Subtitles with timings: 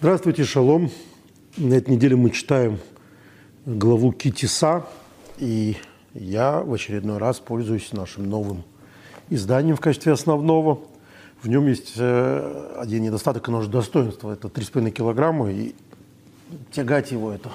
[0.00, 0.90] Здравствуйте, шалом.
[1.58, 2.78] На этой неделе мы читаем
[3.66, 4.86] главу Китиса,
[5.36, 5.76] и
[6.14, 8.64] я в очередной раз пользуюсь нашим новым
[9.28, 10.80] изданием в качестве основного.
[11.42, 14.32] В нем есть э, один недостаток, но же достоинство.
[14.32, 15.74] Это 3,5 килограмма, и
[16.72, 17.50] тягать его– это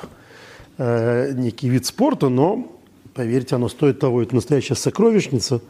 [0.78, 2.72] э, некий вид спорта, но,
[3.16, 4.22] поверьте, оно стоит того.
[4.22, 5.62] Это настоящая сокровищница.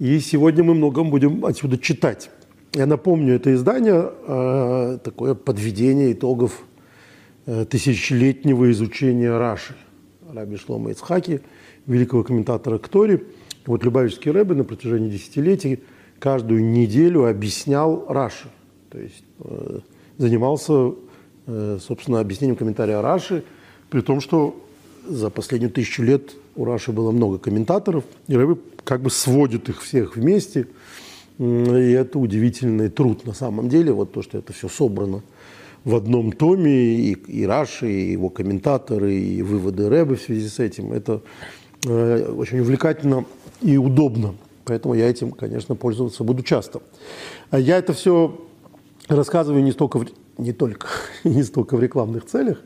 [0.00, 2.28] И сегодня мы многом будем отсюда читать.
[2.74, 6.64] Я напомню, это издание э, такое подведение итогов
[7.46, 9.74] э, тысячелетнего изучения Раши.
[10.30, 11.40] Раби Шлома Ицхаки,
[11.86, 13.24] великого комментатора Ктори.
[13.64, 15.80] Вот Любавичский Рэбе на протяжении десятилетий
[16.18, 18.48] каждую неделю объяснял Раши.
[18.90, 19.80] То есть э,
[20.18, 20.92] занимался,
[21.46, 23.44] э, собственно, объяснением комментария Раши,
[23.88, 24.62] при том, что
[25.08, 29.80] за последнюю тысячу лет у Раши было много комментаторов, и Рэбе как бы сводит их
[29.80, 30.66] всех вместе–
[31.38, 35.22] и это удивительный труд на самом деле, вот то, что это все собрано
[35.84, 40.58] в одном томе, и, и Раши, и его комментаторы, и выводы Рэбы в связи с
[40.58, 40.92] этим.
[40.92, 41.22] Это
[41.86, 43.24] э, очень увлекательно
[43.62, 44.34] и удобно.
[44.64, 46.82] Поэтому я этим, конечно, пользоваться буду часто.
[47.50, 48.38] А я это все
[49.08, 50.88] рассказываю не столько в, не только
[51.24, 52.60] не столько в рекламных целях,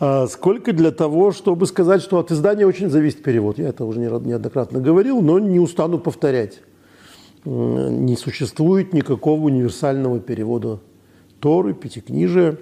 [0.00, 3.58] а сколько для того, чтобы сказать, что от издания очень зависит перевод.
[3.58, 6.60] Я это уже неоднократно говорил, но не устану повторять
[7.44, 10.80] не существует никакого универсального перевода
[11.40, 12.56] Торы, Пятикнижия,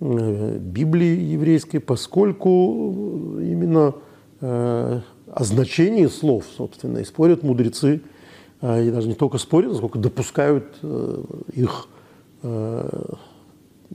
[0.00, 3.94] э, Библии еврейской, поскольку именно
[4.40, 5.00] э,
[5.32, 8.00] о значении слов, собственно, и спорят мудрецы,
[8.60, 10.64] э, и даже не только спорят, сколько допускают
[11.52, 11.88] их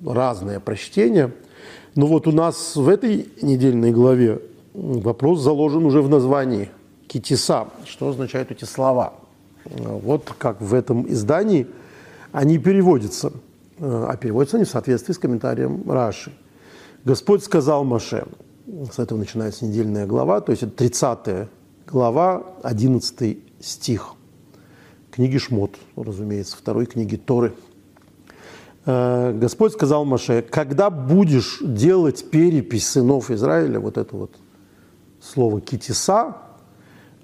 [0.05, 1.31] разное прочтение.
[1.95, 4.41] Но вот у нас в этой недельной главе
[4.73, 6.69] вопрос заложен уже в названии
[7.07, 7.67] «Китиса».
[7.85, 9.13] Что означают эти слова–
[9.65, 11.67] вот как в этом издании
[12.31, 13.31] они переводятся.
[13.79, 16.31] А переводятся они в соответствии с комментарием Раши.
[17.05, 18.25] Господь сказал Маше,
[18.91, 21.49] с этого начинается недельная глава, то есть это 30
[21.87, 24.13] глава, 11 стих
[25.11, 27.53] книги Шмот, разумеется, второй книги Торы.
[28.85, 34.31] Э, Господь сказал Маше, когда будешь делать перепись сынов Израиля, вот это вот
[35.21, 36.37] слово китиса,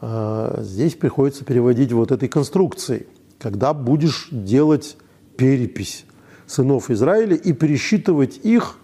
[0.02, 3.08] здесь приходится переводить вот этой конструкцией.
[3.38, 4.98] Когда будешь делать
[5.38, 6.06] перепись
[6.46, 8.78] сынов Израиля и пересчитывать их,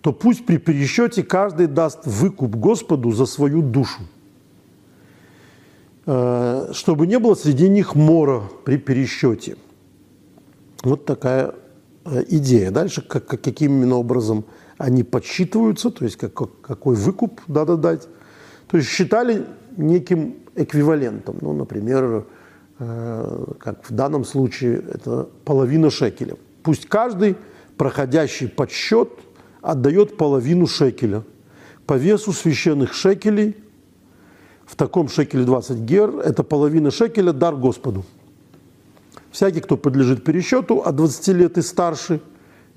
[0.00, 4.02] то пусть при пересчете каждый даст выкуп Господу за свою душу,
[6.06, 9.56] а, чтобы не было среди них мора при пересчете.
[10.84, 11.54] Вот такая
[12.04, 12.70] а, идея.
[12.70, 14.44] Дальше как, каким именно образом
[14.78, 18.06] они подсчитываются, то есть как, какой выкуп надо дать.
[18.68, 21.36] То есть считали неким эквивалентом.
[21.40, 22.26] Ну, например,
[22.78, 26.36] э, как в данном случае, это половина шекеля.
[26.62, 27.36] Пусть каждый
[27.76, 29.10] проходящий подсчет
[29.62, 31.22] отдает половину шекеля.
[31.86, 33.56] По весу священных шекелей,
[34.64, 38.04] в таком шекеле 20 гер, это половина шекеля– дар Господу.
[39.30, 42.20] Всякий, кто подлежит пересчету от 20 лет и старше,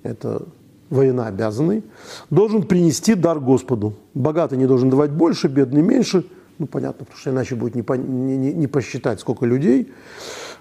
[0.04, 0.46] это
[0.90, 1.84] военнообязанный,
[2.30, 3.94] должен принести дар Господу.
[4.14, 6.26] Богатый не должен давать больше, бедный меньше–
[6.60, 9.92] ну, понятно, потому что иначе будет не, по, не, не, не посчитать, сколько людей.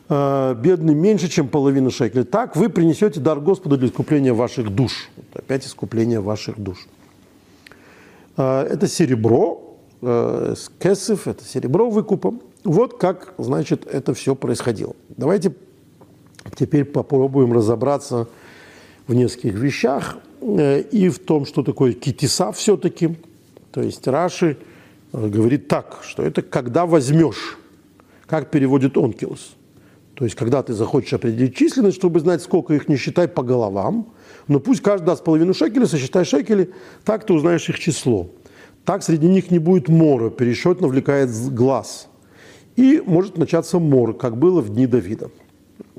[0.08, 2.24] Э, бедный меньше, чем половина шекеля.
[2.24, 5.10] Так вы принесете дар Господу для искупления ваших душ.
[5.16, 6.86] Вот опять искупление ваших душ.
[8.36, 12.42] Э, это серебро, э, кесов, это серебро выкупом.
[12.62, 14.94] Вот как, значит, это все происходило.
[15.16, 15.52] Давайте
[16.54, 18.28] теперь попробуем разобраться
[19.08, 23.16] в нескольких вещах э, и в том, что такое китиса все-таки.
[23.72, 24.58] То есть Раши–
[25.12, 27.58] говорит так, что это когда возьмешь,
[28.26, 29.54] как переводит Онкилус.
[30.14, 34.12] То есть, когда ты захочешь определить численность, чтобы знать, сколько их, не считай по головам,
[34.48, 36.72] но пусть каждый даст половину шекеля, сосчитай шекели,
[37.04, 38.28] так ты узнаешь их число.
[38.84, 42.08] Так среди них не будет мора, пересчет навлекает глаз.
[42.74, 45.30] И может начаться мор, как было в дни Давида.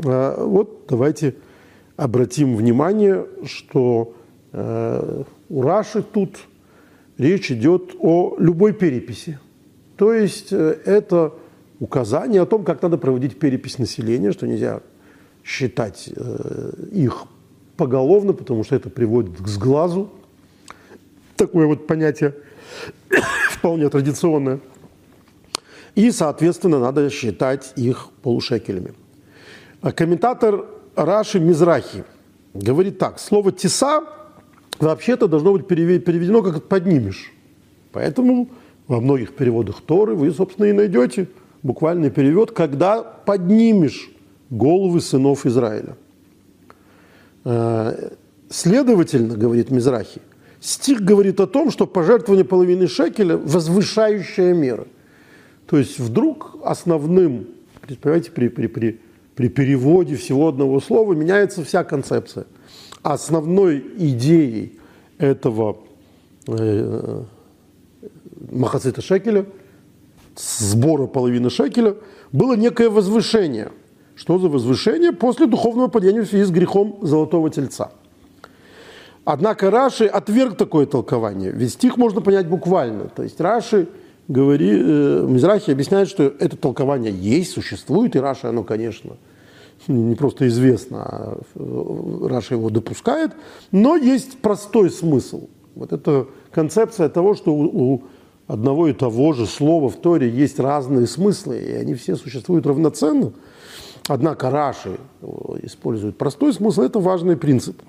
[0.03, 1.35] А, вот давайте
[1.95, 4.13] обратим внимание, что
[4.51, 6.39] э, у Раши тут–
[7.19, 9.37] речь идет о любой переписи.
[9.97, 11.33] То есть э, это
[11.79, 14.81] указание о том, как надо проводить перепись населения, что нельзя
[15.43, 17.25] считать э, их
[17.77, 20.09] поголовно, потому что это приводит к сглазу.
[21.35, 22.33] Такое вот понятие
[23.51, 24.59] вполне традиционное.
[25.95, 28.93] И, соответственно, надо считать их полушекелями.
[29.95, 32.05] Комментатор Раши Мизрахи
[32.53, 33.19] говорит так.
[33.19, 34.03] Слово «теса»
[34.83, 37.33] вообще-то должно быть переведено как «поднимешь».
[37.91, 38.49] Поэтому
[38.87, 41.27] во многих переводах Торы вы, собственно, и найдете
[41.63, 44.09] буквальный перевод «когда поднимешь
[44.49, 45.95] головы сынов Израиля».
[47.45, 48.09] Э,
[48.49, 50.21] следовательно, говорит Мизрахи,
[50.59, 54.87] стих говорит о том, что пожертвование половины шекеля– возвышающая мера.
[55.67, 57.47] То есть вдруг основным,
[58.01, 58.99] понимаете, при, при, при,
[59.35, 62.45] при переводе всего одного слова меняется вся концепция.
[63.03, 64.79] Основной идеей
[65.17, 65.77] этого
[66.47, 67.23] э,
[68.51, 69.45] махацита шекеля,
[70.35, 71.95] сбора половины шекеля,
[72.31, 73.71] было некое возвышение.
[74.15, 75.13] Что за возвышение?
[75.13, 77.91] После духовного падения в связи с грехом золотого тельца.
[79.23, 83.05] Однако Раши отверг такое толкование, ведь стих можно понять буквально.
[83.05, 83.87] То есть Раши
[84.27, 89.17] говори, э, Мизрахи объясняет, что это толкование есть, существует, и Раши оно, конечно,
[89.87, 93.31] не просто известно, а э, Раша его допускает,
[93.71, 95.47] но есть простой смысл.
[95.75, 98.03] Вот это концепция того, что у,
[98.47, 103.31] одного и того же слова в Торе есть разные смыслы, и они все существуют равноценно.
[104.07, 105.27] Однако Раши э,
[105.63, 107.81] использует простой смысл, это важный принцип.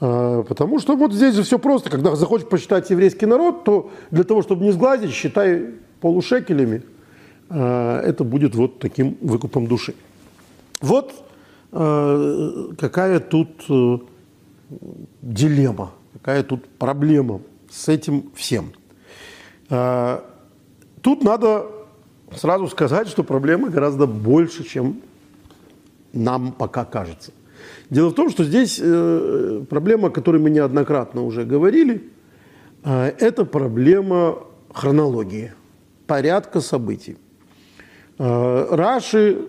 [0.00, 1.90] А, потому что вот здесь же все просто.
[1.90, 6.82] Когда захочешь почитать еврейский народ, то для того, чтобы не сглазить, считай полушекелями.
[7.50, 9.94] Это будет вот таким выкупом души.
[10.80, 11.12] Вот
[11.72, 13.98] э, какая тут э,
[15.22, 17.40] дилемма, какая тут проблема
[17.70, 18.72] с этим всем.
[19.70, 20.20] Э,
[21.02, 21.66] тут надо
[22.32, 25.02] сразу сказать, что проблема гораздо больше, чем
[26.12, 27.32] нам пока кажется.
[27.90, 32.10] Дело в том, что здесь проблема, о которой мы неоднократно уже говорили,
[32.82, 34.38] это проблема
[34.72, 35.52] хронологии,
[36.06, 37.16] порядка событий.
[38.18, 39.48] Раши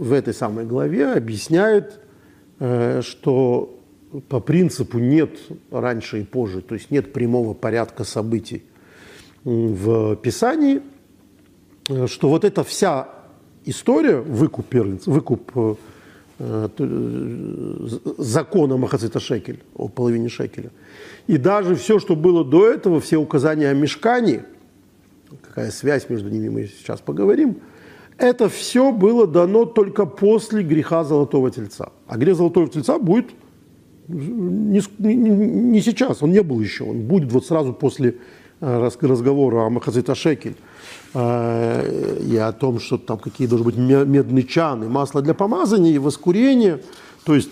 [0.00, 2.00] в этой самой главе объясняет,
[2.58, 3.78] э, что
[4.30, 5.38] по принципу нет
[5.70, 8.64] раньше и позже, то есть нет прямого порядка событий
[9.44, 10.80] в Писании,
[11.90, 13.10] э, что вот эта вся
[13.66, 14.74] история, выкуп,
[15.04, 15.78] выкуп
[16.38, 16.68] э,
[18.16, 20.70] закона Махацита Шекель, о половине Шекеля,
[21.26, 24.44] и даже все, что было до этого, все указания о мешкании,
[25.42, 27.58] какая связь между ними, мы сейчас поговорим–
[28.20, 31.90] это все было дано только после греха Золотого Тельца.
[32.06, 33.30] А грех Золотого Тельца будет
[34.08, 38.16] не, не, не сейчас, он не был еще, он будет вот сразу после
[38.60, 40.56] э, разговора о Махазита Шекель
[41.14, 45.98] э, и о том, что там какие должны быть медные чаны, масло для помазания и
[45.98, 46.80] воскурения,
[47.24, 47.50] то есть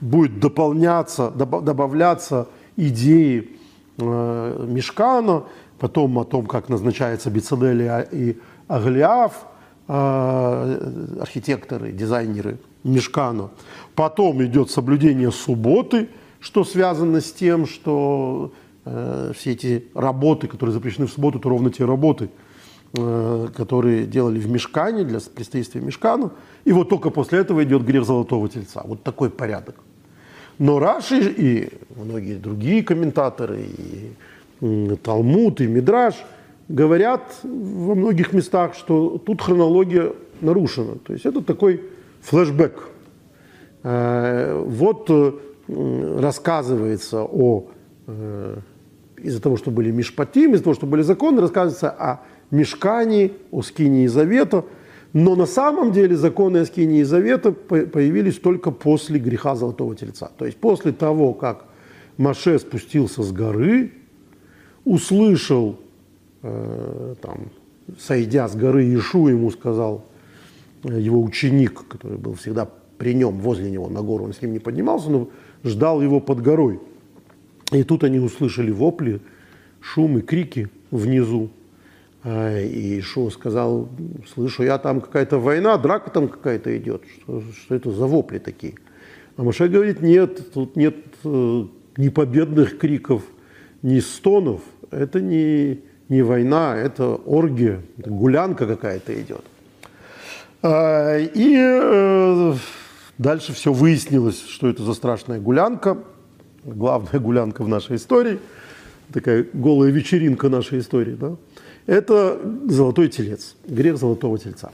[0.00, 3.56] будет дополняться, добавляться идеи
[3.98, 5.44] э, Мешкана,
[5.78, 8.36] потом о том, как назначается Бецалель и
[8.68, 9.46] Аглиаф,
[9.88, 13.50] архитекторы, дизайнеры Мешкана.
[13.94, 16.08] Потом идет соблюдение субботы,
[16.40, 18.52] что связано с тем, что
[18.84, 22.30] э, все эти работы, которые запрещены в субботу, это ровно те работы,
[22.96, 26.32] э, которые делали в Мешкане для представительства Мешкану.
[26.64, 28.82] И вот только после этого идет грех Золотого Тельца.
[28.84, 29.76] Вот такой порядок.
[30.58, 36.14] Но Раши и многие другие комментаторы, и Талмуд, и Мидраш–
[36.68, 40.96] говорят во многих местах, что тут хронология нарушена.
[40.96, 41.82] То есть это такой
[42.22, 42.88] флешбэк.
[43.82, 45.32] Э, вот э,
[46.18, 47.68] рассказывается о,
[48.06, 48.56] э,
[49.18, 52.20] из-за того, что были Мишпатим, из-за того, что были законы, рассказывается о
[52.50, 54.64] Мешкане, о Скинии Завета,
[55.12, 60.30] но на самом деле законы о Скинии Завета появились только после греха Золотого Тельца.
[60.36, 61.64] То есть после того, как
[62.18, 63.92] Маше спустился с горы,
[64.84, 65.78] услышал
[66.42, 67.48] Э, там,
[67.98, 70.04] сойдя с горы Ишу, ему сказал
[70.84, 74.52] э, его ученик, который был всегда при нем, возле него на гору, он с ним
[74.52, 75.28] не поднимался, но
[75.64, 76.80] ждал его под горой.
[77.72, 79.20] И тут они услышали вопли,
[79.80, 81.50] шум и крики внизу.
[82.22, 83.88] Э, и Ишу сказал,
[84.32, 87.02] слышу, я там какая-то война, драка там какая-то идет.
[87.22, 88.74] Что, что это за вопли такие?
[89.36, 93.22] А Маша говорит, нет, тут нет ни победных криков,
[93.82, 94.60] ни стонов.
[94.90, 99.44] Это не, не война, это оргия, это гулянка какая-то идет.
[100.62, 102.54] А, и э,
[103.18, 105.98] дальше все выяснилось, что это за страшная гулянка,
[106.64, 108.38] главная гулянка в нашей истории,
[109.12, 111.36] такая голая вечеринка нашей истории, да?
[111.86, 114.70] это золотой телец, грех золотого тельца.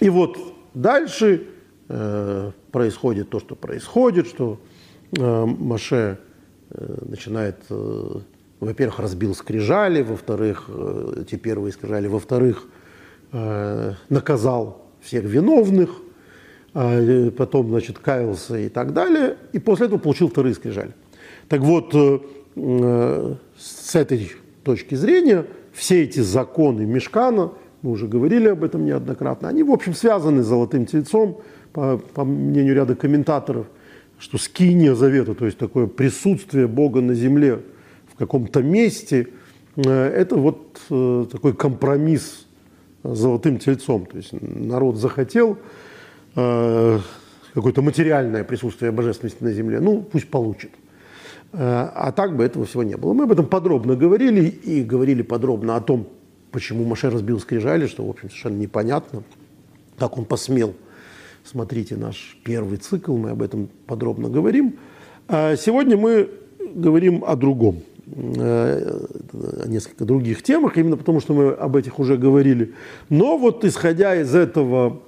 [0.00, 0.38] И вот
[0.74, 1.46] дальше
[1.88, 4.60] э, происходит то, что происходит, что
[5.16, 6.18] э, Маше
[6.70, 7.56] начинает
[8.60, 12.66] во-первых, разбил скрижали, во-вторых, э, эти первые скрижали, во-вторых,
[13.32, 15.90] э, наказал всех виновных,
[16.74, 20.92] а, э, потом, значит, каялся и так далее, и после этого получил вторые скрижали.
[21.48, 21.94] Так вот,
[22.54, 24.32] с этой
[24.64, 29.94] точки зрения, все эти законы Мешкана, мы уже говорили об этом неоднократно, они, в общем,
[29.94, 31.40] связаны с золотым тельцом,
[31.72, 33.66] по, по мнению ряда комментаторов.
[34.18, 37.60] что скиния завета, то есть такое присутствие Бога на земле
[38.18, 39.28] каком-то месте,
[39.76, 42.46] э, это вот э, такой компромисс
[43.02, 44.06] с золотым тельцом.
[44.06, 45.58] То есть народ захотел
[46.36, 46.98] э,
[47.54, 50.70] какое-то материальное присутствие божественности на земле, ну пусть получит.
[51.50, 53.14] А так бы этого всего не было.
[53.14, 56.06] Мы об этом подробно говорили и говорили подробно о том,
[56.50, 59.22] почему Маше разбил скрижали, что, в общем, совершенно непонятно,
[59.96, 60.74] как он посмел–
[61.50, 64.76] Смотрите наш первый цикл, мы об этом подробно говорим.
[65.28, 66.28] Сегодня мы
[66.74, 67.82] говорим о другом,
[68.16, 72.74] несколько других темах, именно потому что мы об этих уже говорили.
[73.08, 75.02] Но вот исходя из этого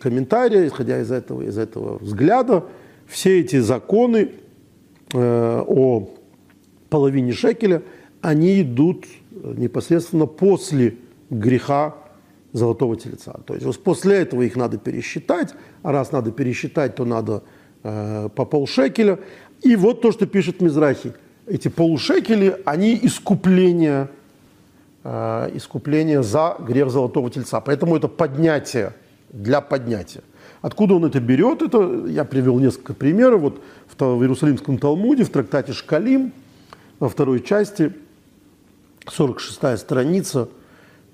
[0.00, 2.64] комментария, исходя из этого, из этого взгляда,
[3.06, 4.30] все эти законы
[5.12, 6.10] э, о
[6.88, 7.82] половине шекеля,
[8.20, 10.96] они идут непосредственно после
[11.30, 11.96] греха
[12.52, 13.40] золотого тельца.
[13.46, 17.42] То есть после этого их надо пересчитать, а раз надо пересчитать, то надо
[17.82, 19.18] э, по полшекеля.
[19.62, 21.14] И вот то, что пишет Мизрахи.
[21.46, 24.08] Эти полушекели, они искупление,
[25.04, 27.60] э, искупление за грех золотого тельца.
[27.60, 28.94] Поэтому это поднятие
[29.30, 30.22] для поднятия.
[30.60, 31.62] Откуда он это берет?
[31.62, 33.40] Это я привел несколько примеров.
[33.40, 36.32] Вот в, в Иерусалимском Талмуде, в трактате Шкалим,
[37.00, 37.92] во второй части,
[39.08, 40.48] 46 страница–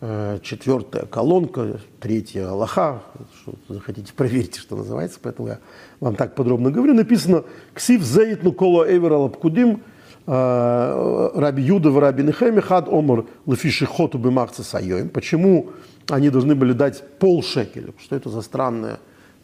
[0.00, 3.02] Э, четвертая колонка, третья Аллаха,
[3.40, 5.58] что захотите, проверьте, что называется, поэтому я
[5.98, 6.94] вам так подробно говорю.
[6.94, 7.42] Написано
[7.74, 9.82] «Ксив зейтну коло эвера лапкудим
[10.30, 15.08] Раби Юда в Раби Нехеме хад омар лефиши хоту бы сайоем».
[15.08, 15.70] Почему
[16.08, 17.92] они должны были дать пол шекеля?
[17.98, 18.98] Что это за странное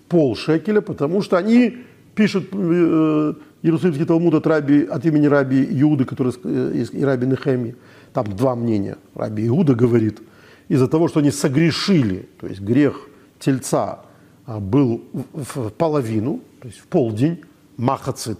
[0.08, 0.80] пол шекеля?
[0.80, 1.78] Потому что они
[2.14, 7.76] пишут э, Иерусалимский Талмуд от, раби, от имени Раби Юды, который из, и Раби Нехеми.
[8.12, 8.98] Там два мнения.
[9.14, 10.20] Раби Иуда говорит–
[10.68, 14.00] из-за того, что они согрешили, то есть грех тельца
[14.46, 17.42] а, был в половину, то есть в полдень,
[17.76, 18.38] махацит.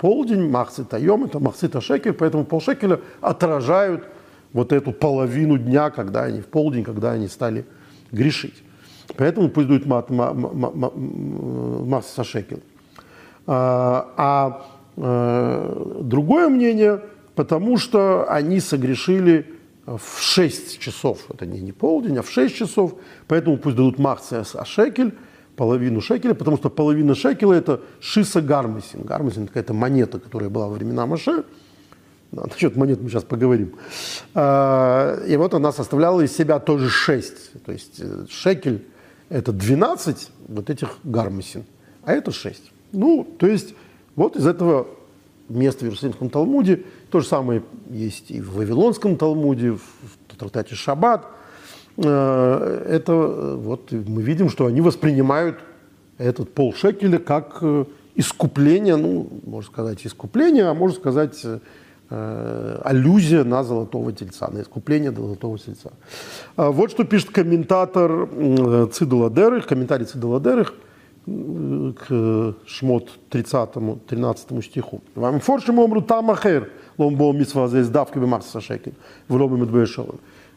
[0.00, 4.08] Полдень, махцит айом, это махцит ашекель, поэтому полшекеля отражают
[4.54, 7.66] вот эту половину дня, когда они в полдень, когда они стали
[8.10, 8.62] грешить.
[9.18, 10.18] Поэтому пусть дует махцит
[12.18, 12.62] ашекель.
[13.46, 14.66] А, а,
[14.96, 17.02] а другое мнение,
[17.34, 19.54] потому что они согрешили
[19.84, 22.94] в 6 часов, это не, не полдень, а в 6 часов,
[23.28, 25.14] поэтому пусть дадут махцес а шекель,
[25.60, 29.02] половину шекеля, потому что половина шекеля это шиса гармасин.
[29.02, 31.44] Гармасин какая-то монета, которая была во времена Маше.
[32.32, 33.74] Насчет монет мы сейчас поговорим.
[34.32, 37.62] А, и вот она составляла из себя тоже 6.
[37.66, 38.86] То есть э, шекель
[39.28, 41.66] это 12 вот этих гармасин,
[42.04, 42.72] а это 6.
[42.92, 43.74] Ну, то есть
[44.16, 44.86] вот из этого
[45.50, 51.26] места в Иерусалимском Талмуде то же самое есть и в Вавилонском Талмуде, в трактате Шаббат.
[52.02, 55.58] Э, это э, вот мы видим, что они воспринимают
[56.18, 61.44] этот полшекеля как э, искупление, ну, можно сказать, искупление, а можно сказать,
[62.10, 65.90] э, аллюзия на золотого тельца, на искупление золотого тельца.
[66.56, 68.28] А вот что пишет комментатор
[68.92, 70.74] Цидуладерых, комментарий Цидуладерых–
[71.26, 75.02] к Шмот 30, 13 стиху.
[75.14, 78.94] Вам форшим омру тамахер, ломбо митсва здесь давки бы Марса Шекель,
[79.28, 79.56] в робе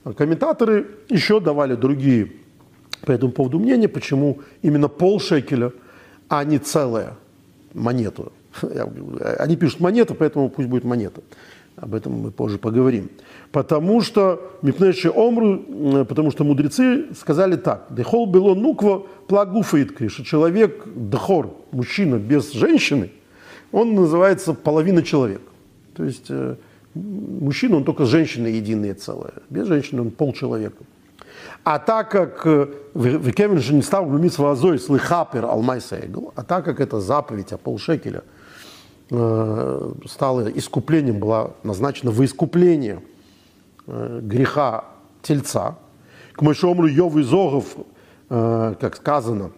[0.03, 2.33] Комментаторы еще давали другие
[3.01, 5.72] по этому поводу мнения, почему именно пол шекеля,
[6.27, 7.13] а не целая
[7.74, 8.31] монета.
[9.39, 11.22] Они пишут монета, поэтому пусть будет монета.
[11.75, 13.10] Об этом мы позже поговорим.
[13.51, 17.88] Потому что, мипнеши омру, потому что мудрецы сказали так.
[17.89, 23.12] Дехол было нуква плагуфаиткри, что человек, дхор, мужчина без женщины,
[23.72, 25.50] он называется половина человека.
[25.95, 26.55] То есть э,
[26.96, 29.34] мужчина, он только с женщиной единое целое.
[29.50, 30.84] Без женщины он полчеловека.
[31.64, 36.80] А так как э, в Кевин не стал митсва азой слыхапер алмайсаэгл, а так как
[36.80, 38.24] это заповедь о полшекеля–
[39.16, 43.04] Э, стало искуплением, была назначена во искупление
[43.86, 44.86] э, греха
[45.22, 45.78] тельца.
[46.34, 47.76] К Мышомру Йов и Зогов,
[48.30, 49.52] э, как сказано,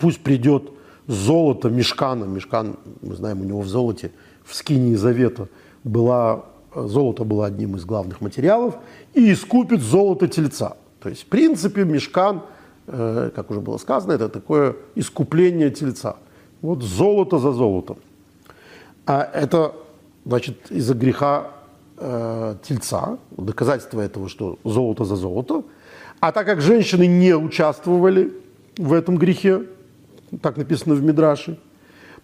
[0.00, 0.72] пусть придет
[1.06, 2.24] золото Мешкана.
[2.24, 4.10] Мешкан, мы знаем, у него в золоте,
[4.44, 5.46] в скинии завета
[5.84, 8.76] была, золото было одним из главных материалов,
[9.14, 10.76] и искупит золото тельца.
[11.00, 12.42] То есть, в принципе, Мешкан,
[12.86, 16.16] как уже было сказано, это такое искупление тельца.
[16.62, 17.98] Вот золото за золотом.
[19.06, 19.72] А это,
[20.24, 21.52] значит, из-за греха
[21.96, 25.64] э, тельца, доказательство этого, что золото за золото.
[26.20, 28.32] А так как женщины не участвовали
[28.76, 29.62] в этом грехе,
[30.42, 31.58] так написано в Мидраше,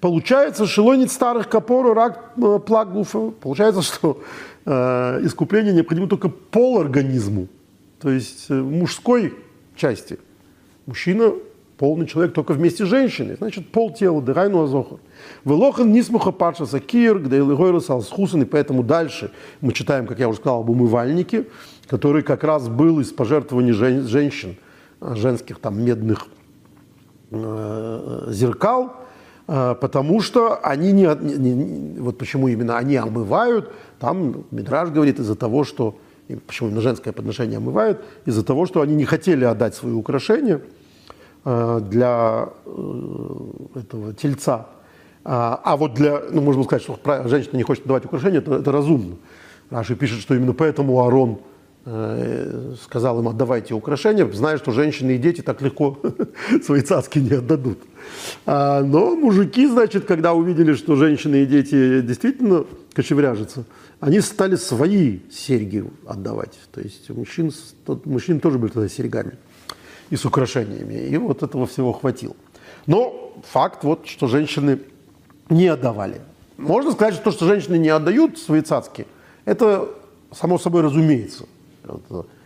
[0.01, 3.31] получается шелонит старых капору рак э, плагуфа.
[3.31, 4.21] Получается, что
[4.65, 7.49] э, искупление необходимо только пол организму,
[8.01, 9.35] то есть э, мужской
[9.77, 10.19] части.
[10.87, 11.33] Мужчина
[11.79, 13.37] полный человек только вместе с женщиной.
[13.37, 14.99] Значит, пол тела, дырайну азохар.
[15.45, 20.39] Велохан нисмуха паша сакир, где илигойрус алсхусан, и поэтому дальше мы читаем, как я уже
[20.39, 21.47] сказал, об умывальнике,
[21.87, 24.57] который как раз был из пожертвований женщин,
[25.01, 26.27] женских там медных
[27.31, 29.06] э, зеркал, э,
[29.47, 35.65] потому что они не, не, вот почему именно они омывают, там Мидраж говорит из-за того,
[35.65, 35.97] что
[36.47, 40.61] почему именно женское подношение омывают, из-за того, что они не хотели отдать свои украшения
[41.45, 42.49] э, для
[43.75, 44.67] этого тельца.
[45.25, 46.99] А, а вот для, ну, можно сказать, что
[47.29, 49.17] женщина не хочет давать украшения, это, это разумно.
[49.71, 51.56] Раши пишет, что именно поэтому Арон э,
[52.83, 56.01] сказал им, отдавайте украшения, зная, что женщины и дети так легко
[56.65, 57.79] свои цаски не отдадут.
[58.45, 63.65] А, но мужики, значит, когда увидели, что женщины и дети действительно кочевряжутся,
[64.01, 66.59] они стали свои серьги отдавать.
[66.73, 67.53] То есть мужчин,
[68.05, 69.39] мужчин тоже были тогда серьгами
[70.11, 71.07] и с украшениями.
[71.07, 72.35] И вот этого всего хватило.
[72.87, 74.81] Но факт вот, что женщины
[75.51, 76.21] не отдавали.
[76.57, 79.07] Можно сказать, что то, что женщины не отдают свои цацки,
[79.45, 79.89] это
[80.33, 81.45] само собой разумеется.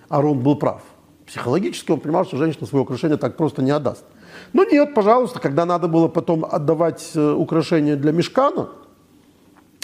[0.09, 0.82] Арон был прав.
[1.26, 4.04] Психологически он понимал, что женщина свое украшение так просто не отдаст.
[4.52, 8.68] Но нет, пожалуйста, когда надо было потом отдавать э, украшения для мешкана,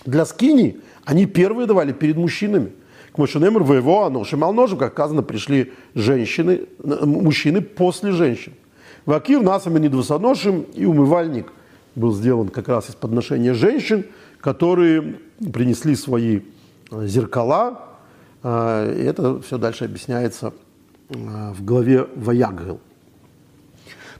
[0.04, 2.72] для скини, они первые давали перед мужчинами.
[3.12, 8.54] К Мошенемр в его аношим алножим, как сказано, пришли женщины, мужчины после женщин.
[9.04, 11.52] Вакир насами недвусоношим и умывальник–
[11.96, 14.04] был сделан как раз из подношения женщин,
[14.40, 15.16] которые
[15.52, 16.40] принесли свои
[16.90, 17.85] э, зеркала.
[18.46, 20.52] Э, и это все дальше объясняется
[21.08, 21.14] э,
[21.52, 22.80] в главе Ваягрил.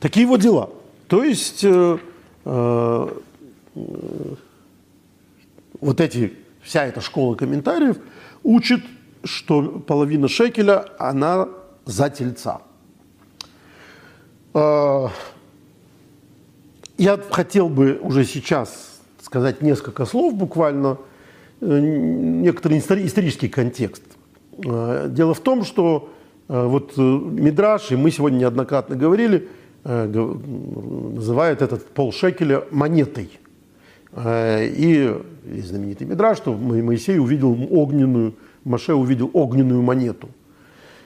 [0.00, 0.70] Такие вот дела.
[1.06, 1.98] То есть э,
[2.44, 3.08] э,
[5.80, 7.98] вот эти, вся эта школа комментариев
[8.42, 8.80] учит,
[9.22, 11.48] что половина шекеля, она
[11.84, 12.62] за тельца.
[14.54, 15.10] Я
[17.30, 20.96] хотел бы уже сейчас сказать несколько слов буквально,
[21.60, 24.05] э, некоторый исторический контекст.
[24.64, 26.10] Э, дело в том, что
[26.48, 29.48] э, вот Мидраш, и мы сегодня неоднократно говорили,
[29.84, 33.30] называют этот полшекеля монетой.
[34.16, 35.16] И
[35.62, 40.28] знаменитый Мидраш, что Моисей увидел огненную, Маше увидел огненную монету.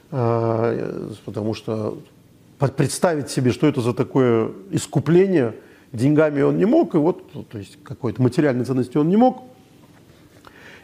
[0.08, 1.98] Потому что
[2.58, 5.54] представить себе, что это за такое искупление–
[5.92, 9.42] деньгами он не мог, и вот, то есть какой-то материальной ценности он не мог.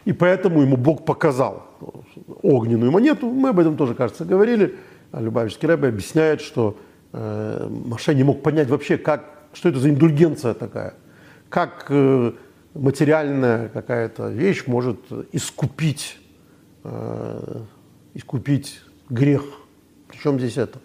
[0.05, 1.65] И поэтому ему Бог показал
[2.42, 3.31] огненную монету.
[3.31, 4.75] Мы об этом тоже, кажется, говорили.
[5.12, 6.77] А Любавичский Рэбе объясняет, что
[7.12, 10.94] э, Маше не мог понять вообще, как, что это за индульгенция такая.
[11.49, 12.33] Как э,
[12.75, 15.01] материальная какая-то вещь может
[15.33, 16.18] искупить,
[16.85, 17.61] э,
[18.14, 19.42] искупить грех.
[20.09, 20.79] Причем здесь это?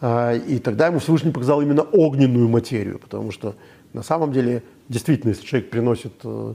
[0.00, 3.54] А, и тогда ему Всевышний показал именно огненную материю, потому что
[3.92, 6.54] на самом деле, действительно, если человек приносит э,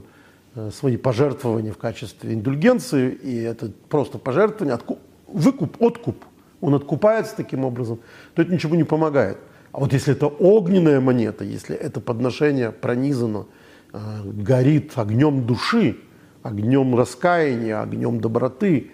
[0.72, 6.24] свои пожертвования в качестве индульгенции, и это просто пожертвование, откуп, выкуп, откуп,
[6.60, 8.00] он откупается таким образом,
[8.34, 9.38] то это ничего не помогает.
[9.72, 13.46] А вот если это огненная монета, если это подношение пронизано,
[13.92, 15.98] э, горит огнем души,
[16.42, 18.90] огнем раскаяния, огнем доброты,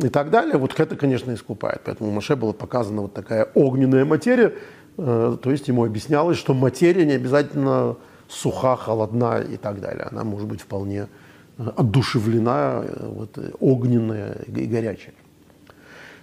[0.00, 1.80] и так далее, вот это, конечно, искупает.
[1.84, 4.54] Поэтому Маше была показана вот такая огненная материя,
[4.96, 7.96] э, то есть ему объяснялось, что материя не обязательно
[8.28, 10.06] суха, холодна и так далее.
[10.10, 11.08] Она может быть вполне
[11.56, 15.14] одушевлена, вот, огненная и горячая.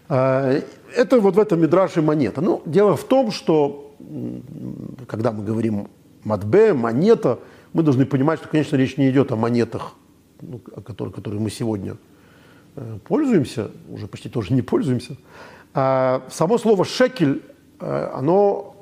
[0.08, 2.42] Это вот в этом Мидраше монета.
[2.42, 3.96] Ну, дело в том, что
[5.08, 5.88] когда мы говорим
[6.24, 7.40] матбе, монета,
[7.74, 9.96] мы должны понимать, что, конечно, речь не идет о монетах,
[10.42, 11.98] ну, о которых, которые мы сегодня
[12.76, 15.16] Э, пользуемся, уже почти тоже не пользуемся.
[15.74, 17.42] А само слово «шекель»,
[17.80, 18.76] э, оно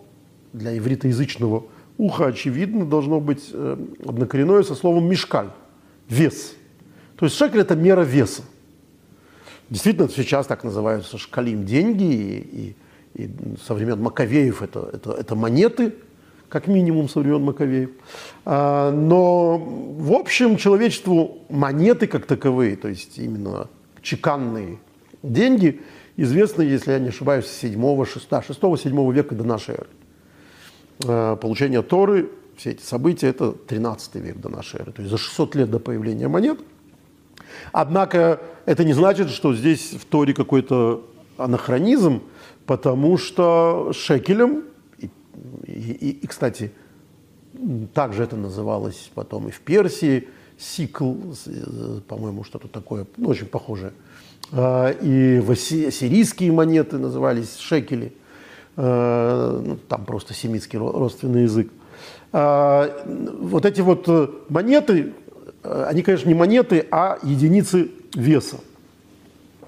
[0.52, 1.66] для ивритоязычного
[1.98, 5.50] уха, очевидно, должно быть э, однокоренное со словом «мешкаль»–
[6.10, 6.56] «вес».
[7.18, 8.44] То есть шекель– это мера веса.
[9.70, 12.76] Действительно, сейчас так называются шкалим деньги, и,
[13.16, 13.30] и, и
[13.66, 15.94] со времен Маковеев это, это, это монеты,
[16.50, 17.90] как минимум со времен Маковеев.
[18.46, 23.68] А, но, в общем, человечеству монеты как таковые, то есть именно
[24.02, 24.80] чеканные
[25.24, 25.82] деньги,
[26.18, 29.88] известны, если я не ошибаюсь, с 7, 6, 6, 7 века до нашей эры.
[31.04, 35.18] Э, получение Торы, все эти события, это 13 век до нашей эры, то есть за
[35.18, 36.60] 600 лет до появления монет.
[37.72, 41.06] Однако это не значит, что здесь в Торе какой-то
[41.38, 42.22] анахронизм,
[42.66, 44.64] потому что шекелем,
[44.98, 45.10] и,
[45.66, 46.72] и, и, кстати,
[47.94, 50.28] также это называлось потом и в Персии–
[50.58, 51.14] сикл,
[51.46, 53.94] э, по-моему, что-то такое, ну, очень похожее.
[54.52, 58.14] А, и сирийские монеты назывались шекели.
[58.76, 61.72] Ну, там просто семитский родственный язык.
[62.32, 65.14] Вот эти вот монеты,
[65.62, 68.58] они, конечно, не монеты, а единицы веса.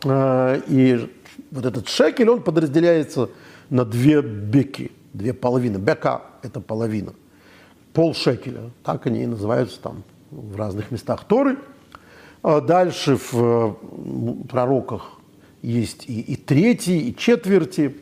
[0.05, 1.09] И
[1.51, 3.29] вот этот шекель, он подразделяется
[3.69, 5.77] на две беки, две половины.
[5.77, 7.13] Бека– это половина.
[7.93, 11.57] Пол шекеля, так они и называются там в разных местах Торы.
[12.43, 13.73] А дальше в э,
[14.49, 15.13] пророках
[15.61, 17.95] есть и, и третий, и четверти.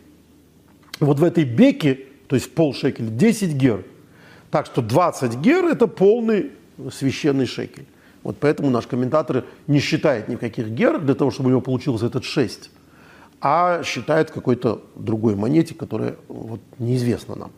[1.05, 3.83] Вот в этой беке, то есть пол шекеля, 10 гер.
[4.51, 6.51] Так что 20 гер– это полный
[6.91, 7.85] священный шекель.
[8.23, 12.23] Вот поэтому наш комментатор не считает никаких гер для того, чтобы у него получился этот
[12.23, 12.69] 6
[13.45, 17.51] а считает какой-то другой монете, которая вот, неизвестна нам.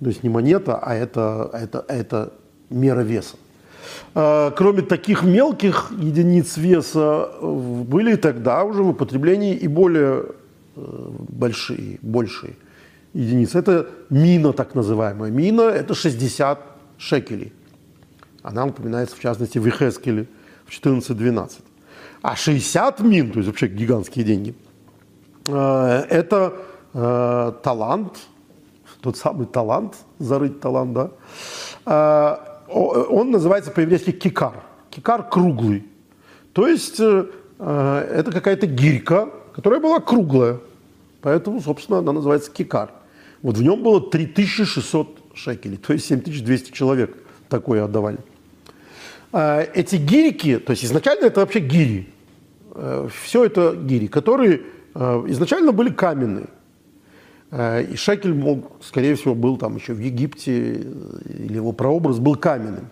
[0.00, 2.34] То есть не монета, а это, это, это
[2.68, 3.36] мера веса.
[4.14, 10.26] А, кроме таких мелких единиц веса, были тогда уже в употреблении и более
[11.28, 12.54] большие, большие
[13.14, 13.58] единицы.
[13.58, 15.30] Это мина, так называемая.
[15.30, 16.58] Мина– это 60
[16.98, 17.52] шекелей.
[18.42, 20.26] Она упоминается, в частности, в Ихескеле
[20.66, 21.60] в 14-12.
[22.22, 24.54] А 60 мин, то есть вообще гигантские деньги–
[25.48, 26.52] Э, это
[26.92, 28.18] э, талант,
[29.00, 31.10] тот самый талант, зарыть талант, да.
[31.86, 32.36] Э,
[32.68, 34.62] он называется по-еврейски кикар.
[34.90, 35.86] Кикар круглый.
[36.52, 40.58] То есть это какая-то гирька, которая была круглая.
[41.28, 42.90] Поэтому, собственно, она называется кикар.
[43.42, 47.16] Вот в нем было 3600 шекелей, то есть 7200 человек
[47.48, 48.18] такое отдавали.
[49.32, 52.08] Эти гирики, то есть изначально это вообще гири.
[53.10, 54.62] Все это гири, которые
[54.98, 56.46] Э, изначально были каменные.
[57.52, 62.34] Э, и шекель, мог, скорее всего, был там еще в Египте, или его прообраз был
[62.34, 62.88] каменным.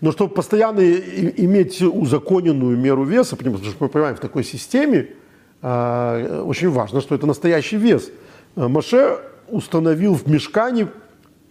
[0.00, 5.12] Но чтобы постоянно иметь узаконенную меру веса, потому что мы понимаем, в такой системе э,
[5.64, 8.10] очень важно, что это настоящий вес.
[8.54, 10.88] Маше установил в мешкане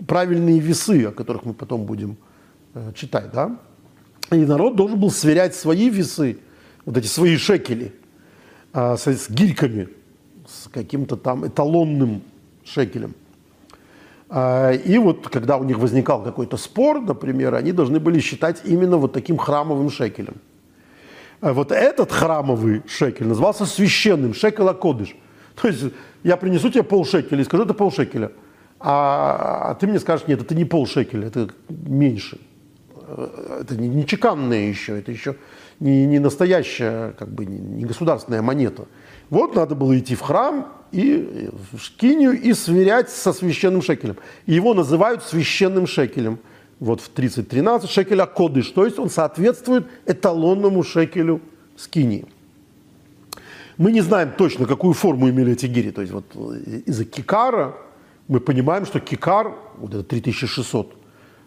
[0.06, 2.18] правильные весы, о которых мы потом будем
[2.94, 3.32] читать.
[3.34, 3.58] Да?
[4.30, 6.38] И народ должен был сверять свои весы,
[6.86, 7.92] вот эти свои шекели–
[8.76, 9.88] а, с, гирьками,
[10.48, 12.24] с каким-то там эталонным
[12.66, 13.14] шекелем.
[14.30, 18.98] А, и вот когда у них возникал какой-то спор, например, они должны были считать именно
[18.98, 20.38] вот таким храмовым шекелем.
[21.44, 25.14] А вот этот храмовый шекель назывался священным, шекел акодыш.
[25.62, 25.84] То есть
[26.24, 28.32] я принесу тебе полшекеля и скажу, это полшекеля.
[28.80, 32.40] А, а ты мне скажешь, нет, это не полшекеля, это меньше.
[33.60, 35.36] Это не, не чеканное еще, это еще
[35.82, 38.86] не, не настоящая, как бы не государственная монета.
[39.30, 44.16] Вот надо было идти в храм и в шкинию и сверять со священным шекелем.
[44.46, 46.40] Его называют священным шекелем.
[46.80, 51.42] Вот в 30.13 шекеля кодыш, то есть он соответствует эталонному шекелю
[51.78, 52.26] скинии.
[53.78, 55.92] Мы не знаем точно, какую форму имели эти гири.
[55.92, 56.36] То есть вот
[56.86, 57.76] из-за кикара
[58.28, 60.94] мы понимаем, что кикар, вот это 3600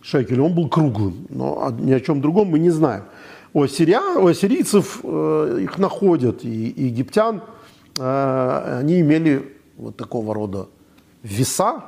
[0.00, 1.26] шекелей, он был круглым.
[1.28, 3.04] Но ни о чем другом мы не знаем
[3.56, 7.42] у, ассирия, у ассирийцев э, их находят, и, и египтян,
[7.98, 10.68] э, они имели вот такого рода
[11.22, 11.84] веса,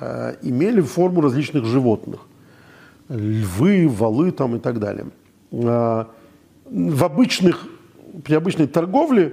[0.00, 2.20] э, имели форму различных животных.
[3.08, 5.06] Львы, валы там и так далее.
[5.52, 6.04] Э,
[6.64, 7.66] в обычных,
[8.24, 9.32] при обычной торговле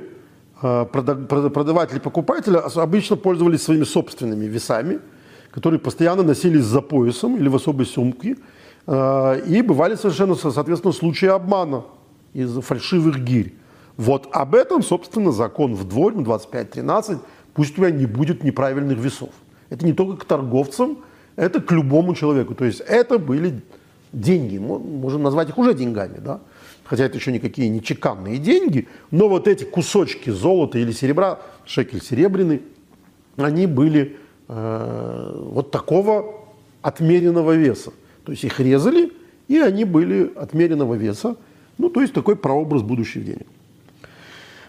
[0.61, 4.99] э, продаватели и обычно пользовались своими собственными весами,
[5.51, 8.37] которые постоянно носились за поясом или в особой сумке–
[8.85, 11.83] Э, и бывали совершенно, соответственно, случаи обмана
[12.33, 13.55] из фальшивых гирь.
[13.95, 17.19] Вот об этом, собственно, закон в дворе 25.13.
[17.53, 19.29] Пусть у тебя не будет неправильных весов.
[19.69, 20.97] Это не только к торговцам,
[21.35, 22.55] это к любому человеку.
[22.55, 23.61] То есть это были
[24.11, 26.39] деньги, можем назвать их уже деньгами, да?
[26.83, 32.01] хотя это еще никакие не чеканные деньги, но вот эти кусочки золота или серебра, шекель
[32.01, 32.61] серебряный,
[33.37, 34.17] они были
[34.47, 36.35] э, вот такого
[36.81, 37.91] отмеренного веса.
[38.25, 39.11] То есть их резали,
[39.47, 41.35] и они были отмеренного веса.
[41.77, 43.47] Ну, то есть такой прообраз будущих денег.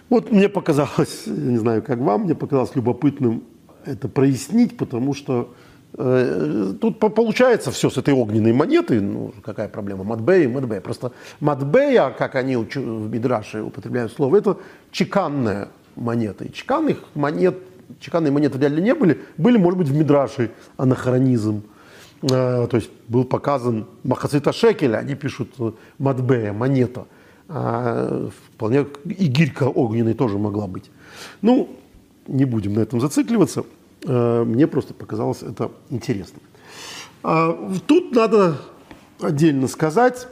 [0.08, 3.44] Вот мне показалось, не знаю, как вам, мне показалось любопытным
[3.84, 5.52] это прояснить, потому что
[5.96, 9.00] тут получается все с этой огненной монеты.
[9.00, 10.02] Ну, какая проблема?
[10.04, 10.80] Матбей, Матбей.
[10.80, 14.58] Просто Матбея, как они в Мидраше употребляют слово, это
[14.90, 16.44] чеканная монета.
[16.44, 17.56] И чеканных монет,
[18.00, 19.20] чеканные монеты реально не были.
[19.36, 21.62] Были, может быть, в Мидраше анахронизм.
[22.22, 27.06] Э, то есть был показан Махацита Шекеля, они пишут э, Матбея, монета.
[27.46, 30.90] А, вполне и гирька огненной тоже могла быть.
[31.42, 31.68] Ну,
[32.26, 33.64] не будем на этом зацикливаться.
[34.04, 36.40] Э, мне просто показалось это интересно.
[37.22, 38.58] А, тут надо
[39.20, 40.28] отдельно сказать,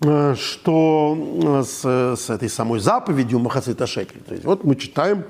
[0.00, 5.24] что с, с этой самой заповедью Махацита Шекель, то есть вот мы читаем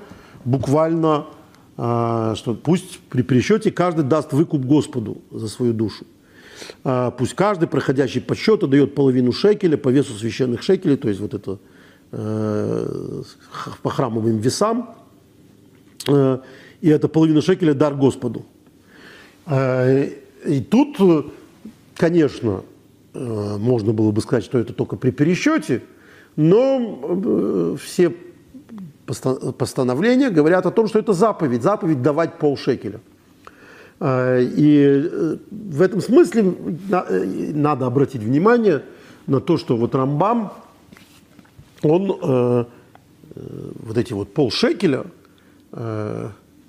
[0.45, 1.25] буквально
[1.75, 6.05] что пусть при пересчете каждый даст выкуп Господу за свою душу.
[7.17, 8.35] Пусть каждый, проходящий по
[8.67, 11.57] дает половину шекеля по весу священных шекелей, то есть вот это
[13.81, 14.93] по храмовым весам,
[16.81, 18.45] и это половина шекеля дар Господу.
[19.49, 20.97] И тут,
[21.95, 22.63] конечно,
[23.13, 25.81] можно было бы сказать, что это только при пересчете,
[26.35, 28.13] но все
[29.05, 33.01] постановления говорят о том, что это заповедь, заповедь давать полшекеля.
[34.01, 36.53] И в этом смысле
[37.53, 38.83] надо обратить внимание
[39.27, 40.53] на то, что вот Рамбам,
[41.81, 42.67] он
[43.35, 45.05] вот эти вот полшекеля,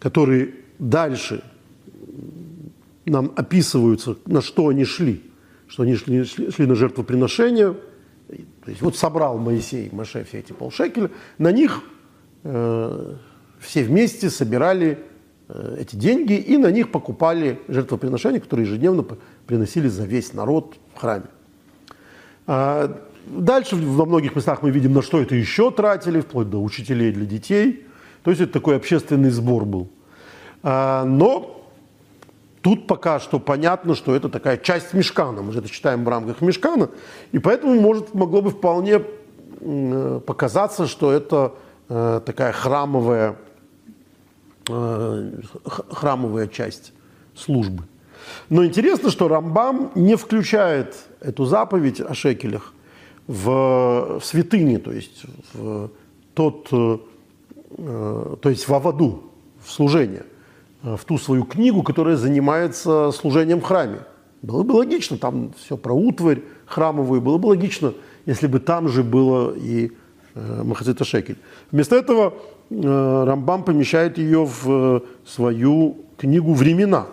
[0.01, 1.45] которые дальше
[3.07, 5.23] нам описываются, на что они шли,
[5.69, 7.77] что они шли, шли, шли на жертвоприношение,
[8.65, 11.83] то есть вот собрал Моисей, Маше все эти полшекеля, на них
[12.45, 13.15] э,
[13.61, 14.99] все вместе собирали
[15.49, 19.05] э, эти деньги и на них покупали жертвоприношения, которые ежедневно
[19.47, 21.25] приносили за весь народ в храме.
[22.47, 27.13] А дальше во многих местах мы видим, на что это еще тратили, вплоть до учителей
[27.13, 27.87] для детей.
[28.23, 29.89] То есть это такой общественный сбор был.
[30.63, 31.57] А, но
[32.63, 35.41] Тут пока что понятно, что это такая часть мешкана.
[35.41, 36.91] Мы же это читаем в рамках мешкана.
[37.33, 39.01] И поэтому может, могло бы вполне
[40.27, 41.55] показаться, что это
[41.89, 43.37] э, такая храмовая,
[44.69, 45.33] э,
[45.65, 46.93] храмовая часть
[47.35, 47.85] службы.
[48.51, 52.75] Но интересно, что Рамбам не включает эту заповедь о шекелях
[53.27, 55.23] в, в святыни, то есть
[55.55, 55.91] в
[56.35, 56.99] тот, э,
[57.77, 59.23] то есть в Аваду,
[59.63, 60.25] в служение.
[60.83, 64.01] Э, в ту свою книгу, которая занимается служением в храме.
[64.43, 67.93] Было бы логично, там все про утварь храмовую, было бы логично,
[68.25, 69.93] если бы там же было и
[70.35, 71.37] э, Махацита Шекель.
[71.71, 72.35] Вместо этого
[72.71, 77.07] э, Рамбам помещает ее в э, свою книгу «Времена»,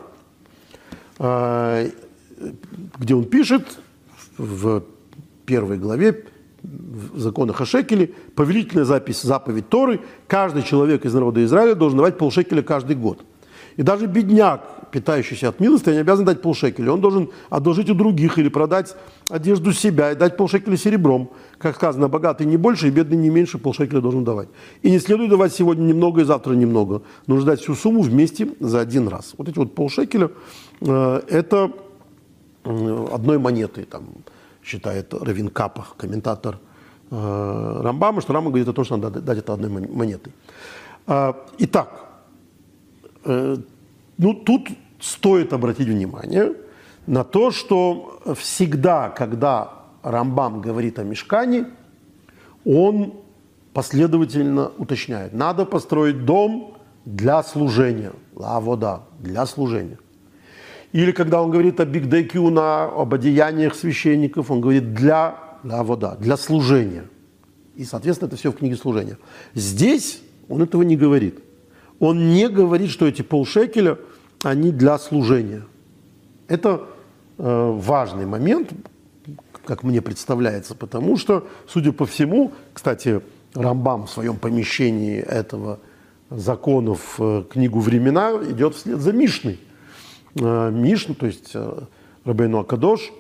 [1.20, 1.90] э,
[2.98, 3.80] где он пишет
[4.38, 4.84] в
[5.46, 6.24] первой главе
[6.68, 12.18] в законах о шекеле, повелительная запись, заповедь Торы, каждый человек из народа Израиля должен давать
[12.18, 13.24] полшекеля каждый год–
[13.78, 16.92] и даже бедняк, питающийся от милости, не обязан дать полшекеля.
[16.92, 18.96] Он должен одолжить у других или продать
[19.30, 21.30] одежду себя и дать полшекеля серебром.
[21.60, 24.50] Как сказано, богатый не больше и бедный не меньше полшекеля должен давать.
[24.82, 27.04] И не следует давать сегодня немного и завтра немного.
[27.28, 29.36] Нужно дать всю сумму вместе за один раз.
[29.38, 30.32] Вот эти вот полшекеля
[30.82, 31.72] э,– это
[32.64, 34.06] э, одной монеты, там,
[34.68, 36.60] считает Равин Капах, комментатор
[37.12, 40.34] э, Рамбама, что Рама говорит о том, что надо дать это одной монетой.
[41.08, 42.08] Э, итак,
[43.28, 43.58] Э,
[44.18, 46.54] ну, тут стоит обратить внимание
[47.06, 51.66] на то, что всегда, когда Рамбам говорит о мешкане,
[52.66, 53.14] он
[53.74, 55.34] последовательно уточняет.
[55.34, 58.14] Надо построить дом для служения.
[58.36, 59.98] ла вода для служения.
[60.98, 66.38] Или когда он говорит о бигдекюна, об одеяниях священников, он говорит для ла вода для
[66.38, 67.04] служения.
[67.76, 69.18] И, соответственно, это все в книге служения.
[69.54, 71.40] Здесь он этого не говорит
[72.00, 73.98] он не говорит, что эти полшекеля,
[74.44, 75.64] они для служения.
[76.48, 76.84] Это
[77.38, 78.72] э, важный момент,
[79.66, 83.22] как мне представляется, потому что, судя по всему, кстати,
[83.54, 85.80] Рамбам в своем помещении этого
[86.30, 89.60] закона в э, книгу «Времена» идет вслед за Мишной.
[90.40, 91.80] Э, Мишна, то есть э,
[92.26, 93.12] Рабейну Акадош,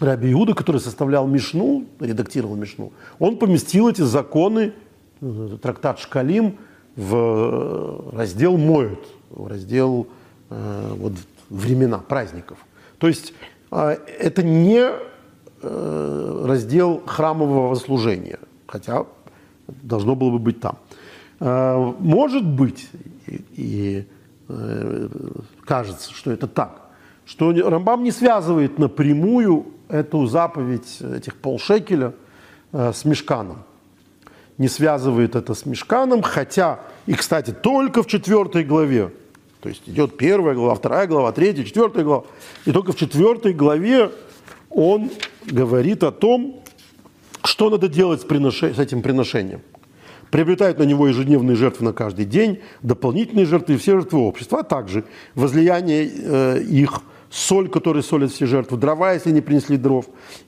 [0.00, 4.72] Раби Иуда, который составлял Мишну, редактировал Мишну, он поместил эти законы,
[5.20, 6.58] э, трактат Шкалим–
[6.98, 10.08] в раздел «Моют», в раздел
[10.50, 11.12] вот,
[11.48, 12.58] времена праздников.
[12.98, 13.34] То есть
[13.70, 14.90] это не
[15.62, 19.06] раздел храмового служения, хотя
[19.68, 20.78] должно было бы быть там.
[21.38, 22.88] Может быть,
[23.28, 24.06] и, и
[25.64, 26.82] кажется, что это так,
[27.26, 32.14] что Рамбам не связывает напрямую эту заповедь этих полшекеля
[32.72, 33.64] э, с мешканом.
[34.56, 39.12] Не связывает это с мешканом, хотя, и, кстати, только в четвертой главе,
[39.60, 42.24] то есть идет первая глава, вторая глава, третья, четвертая глава,
[42.64, 44.10] и только в четвертой главе
[44.70, 45.10] он
[45.44, 46.62] говорит о том,
[47.44, 48.62] что надо делать с, принош...
[48.62, 49.60] с этим приношением.
[50.30, 54.62] Приобретают на него ежедневные жертвы на каждый день, дополнительные жертвы и все жертвы общества, а
[54.62, 60.06] также возлияние э, их– соль, которой солят все жертвы, дрова, если не принесли дров.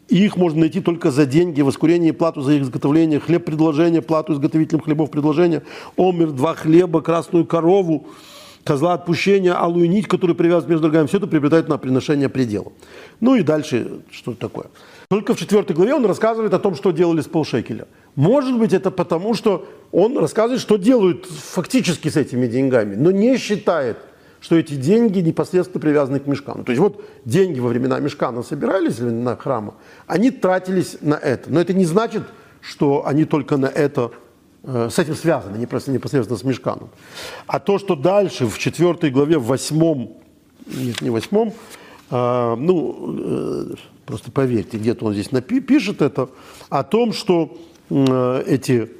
[0.08, 4.34] И их можно найти только за деньги, воскурение плату за их изготовление, хлеб предложения, плату
[4.34, 5.62] изготовителям хлебов предложения,
[5.96, 8.06] омер, два хлеба, красную корову
[8.64, 12.72] козла отпущения, алую нить, которую привязывают между ногами, все это приобретает на приношение предела.
[13.18, 14.66] Ну и дальше что такое.
[15.08, 17.86] Только в четвертой главе он рассказывает о том, что делали с полшекеля.
[18.14, 23.36] Может быть, это потому, что он рассказывает, что делают фактически с этими деньгами, но не
[23.38, 23.98] считает,
[24.40, 26.64] что эти деньги непосредственно привязаны к мешкану.
[26.64, 29.74] То есть вот деньги во времена мешкана собирались на храма,
[30.06, 31.50] они тратились на это.
[31.52, 32.22] Но это не значит,
[32.60, 34.12] что они только на это
[34.62, 36.90] Э, с этим связано, непосредственно с Мешканом.
[37.46, 40.18] А то, что дальше, в четвертой главе, в восьмом,
[40.66, 41.54] нет, не восьмом,
[42.10, 46.28] а, ну, э, просто поверьте, где-то он здесь напишет это,
[46.68, 48.90] о том, что э, эти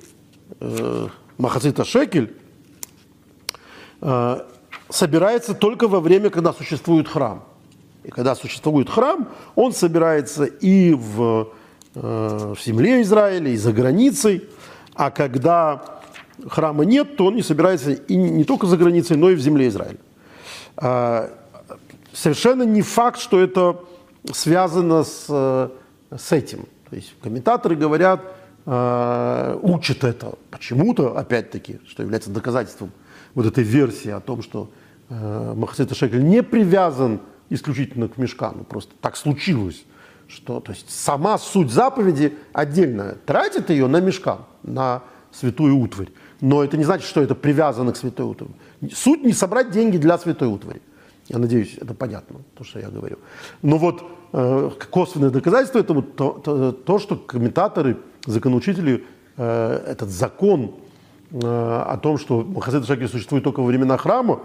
[0.61, 2.37] э, Махацита Шекель
[4.01, 4.41] э,
[4.89, 7.45] собирается только во время, когда существует храм.
[8.05, 11.53] И когда существует храм, он собирается и в,
[11.95, 14.45] э, в земле Израиля, и за границей–
[15.01, 15.83] а когда
[16.49, 19.69] храма нет, то он не собирается и не только за границей, но и в земле
[19.69, 19.99] Израиля.
[22.13, 23.81] Совершенно не факт, что это
[24.31, 25.25] связано с,
[26.11, 26.67] с этим.
[26.91, 28.21] То есть комментаторы говорят,
[28.73, 32.93] а, учат это почему-то, опять-таки, что является доказательством
[33.35, 34.71] вот этой версии о том, что
[35.09, 39.85] э, Махасита Шекель не привязан исключительно к мешкану, просто так случилось
[40.29, 43.17] что то есть сама суть заповеди отдельная.
[43.27, 45.03] Тратит ее на мешкан, на
[45.33, 46.11] святую утварь.
[46.41, 48.53] Но это не значит, что это привязано к святой утвари.
[48.95, 50.81] Суть не собрать деньги для святой утвари.
[51.29, 53.19] Я надеюсь, это понятно, то, что я говорю.
[53.63, 59.05] Но вот э, косвенное доказательство этому то, то, то, что комментаторы, законоучители
[59.37, 60.75] э, этот закон
[61.31, 64.41] э, о том, что Махасед Шакель существует только во времена храма,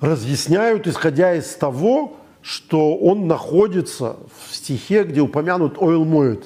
[0.00, 6.44] разъясняют, исходя из того, что он находится в стихе, где упомянут ойл моет,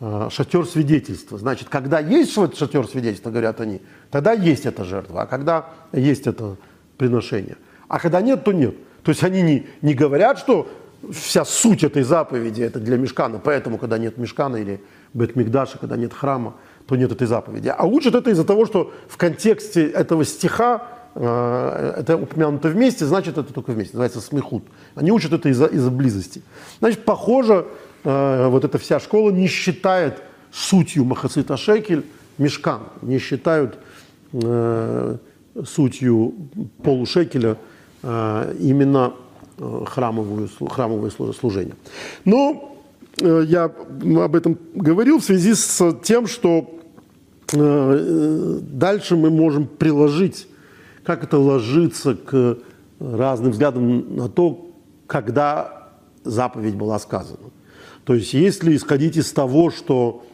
[0.00, 1.38] э, шатер свидетельства.
[1.38, 6.56] Значит, когда есть шатер свидетельства, говорят они, тогда есть эта жертва, а когда есть это
[6.96, 7.56] приношение.
[7.88, 8.74] А когда нет, то нет.
[9.02, 10.66] То есть они не, не говорят, что
[11.12, 14.80] вся суть этой заповеди это для мешкана, поэтому, когда нет мешкана или
[15.14, 16.54] Бетмигдаша, когда нет храма,
[16.86, 17.72] то нет этой заповеди.
[17.76, 20.82] А учат это из-за того, что в контексте этого стиха
[21.14, 24.64] Э, это упомянуто вместе, значит, это только вместе, называется смехут.
[24.94, 26.42] Они учат это из-за из близости.
[26.80, 27.66] Значит, похоже,
[28.02, 32.04] э, вот эта вся школа не считает сутью Махацита Шекель
[32.38, 33.78] мешкан, не считают
[34.32, 35.16] э,
[35.64, 36.34] сутью
[36.82, 37.56] полушекеля
[38.02, 39.14] именно
[39.86, 41.74] храмовую, храмовое служение.
[42.26, 42.73] Но
[43.18, 46.70] я об этом говорил в связи с тем, что
[47.52, 50.48] дальше мы можем приложить
[51.04, 52.58] как это ложится к
[52.98, 54.70] разным взглядам на то,
[55.06, 55.90] когда
[56.24, 57.50] заповедь была сказана.
[58.04, 60.24] То есть если исходить из того, что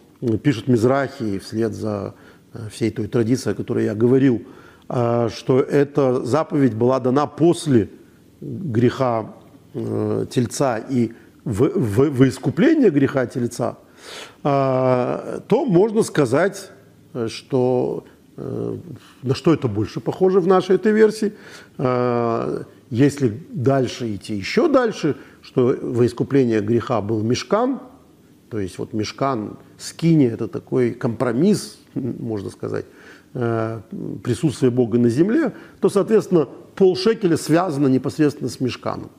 [0.43, 2.15] пишет Мизрахи вслед за
[2.53, 4.43] э, всей той традицией, о которой я говорил,
[4.89, 7.91] э, что эта заповедь была дана после
[8.41, 9.35] греха
[9.75, 11.13] э, тельца и
[11.51, 13.79] в, в, в искупление греха тельца,
[14.43, 16.71] то можно сказать,
[17.27, 18.05] что
[18.41, 18.77] Э,
[19.23, 21.35] на что это больше похоже в нашей этой версии.
[21.77, 27.81] Э, если дальше идти еще дальше, что во искупление греха был мешкан,
[28.49, 32.87] то есть вот мешкан, скини– это такой компромисс, можно сказать,
[33.35, 33.81] э,
[34.25, 39.11] присутствие Бога на земле, то, соответственно, полшекеля связано непосредственно с мешканом.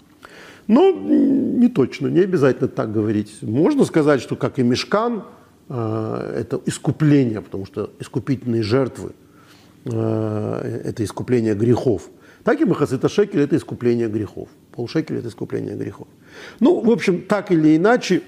[0.68, 3.38] Но не точно, не обязательно так говорить.
[3.42, 5.24] Можно сказать, что как и мешкан–
[5.74, 9.14] Э, это искупление, потому что искупительные жертвы
[9.86, 12.10] э,– это искупление грехов.
[12.44, 14.50] Так и Махасита Шекель– это искупление грехов.
[14.74, 16.08] Полшекеля– это искупление грехов.
[16.60, 18.22] Ну, в общем, так или иначе,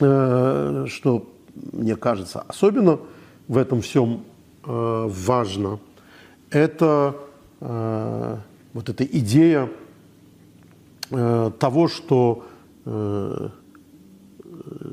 [0.00, 2.98] э, что мне кажется особенно
[3.46, 4.24] в этом всем
[4.64, 5.78] важно,
[6.50, 7.14] это
[7.60, 9.68] вот эта идея
[11.10, 12.44] того, что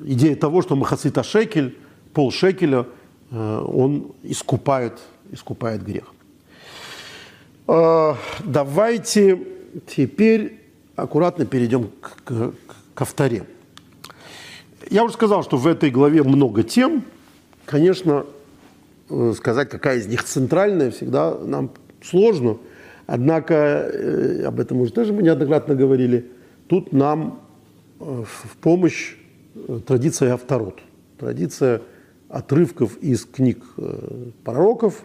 [0.06, 1.78] идея того, что махацита шекель,
[2.13, 2.86] пол шекеля,
[3.32, 4.99] э, он искупает,
[5.32, 6.06] искупает грех.
[7.67, 9.39] Э, давайте
[9.88, 10.60] теперь
[10.95, 12.54] аккуратно перейдем к, к,
[12.93, 13.45] ко вторе.
[14.89, 17.04] Я уже сказал, что в этой главе много тем.
[17.65, 18.26] Конечно,
[19.10, 21.71] э, сказать, какая из них центральная, всегда нам
[22.03, 22.57] сложно.
[23.06, 26.32] Однако, об этом уже тоже мы неоднократно говорили,
[26.68, 27.41] тут нам
[27.99, 29.16] в помощь
[29.86, 30.80] традиция авторот,
[31.18, 31.82] традиция
[32.30, 35.04] отрывков из книг э, пророков,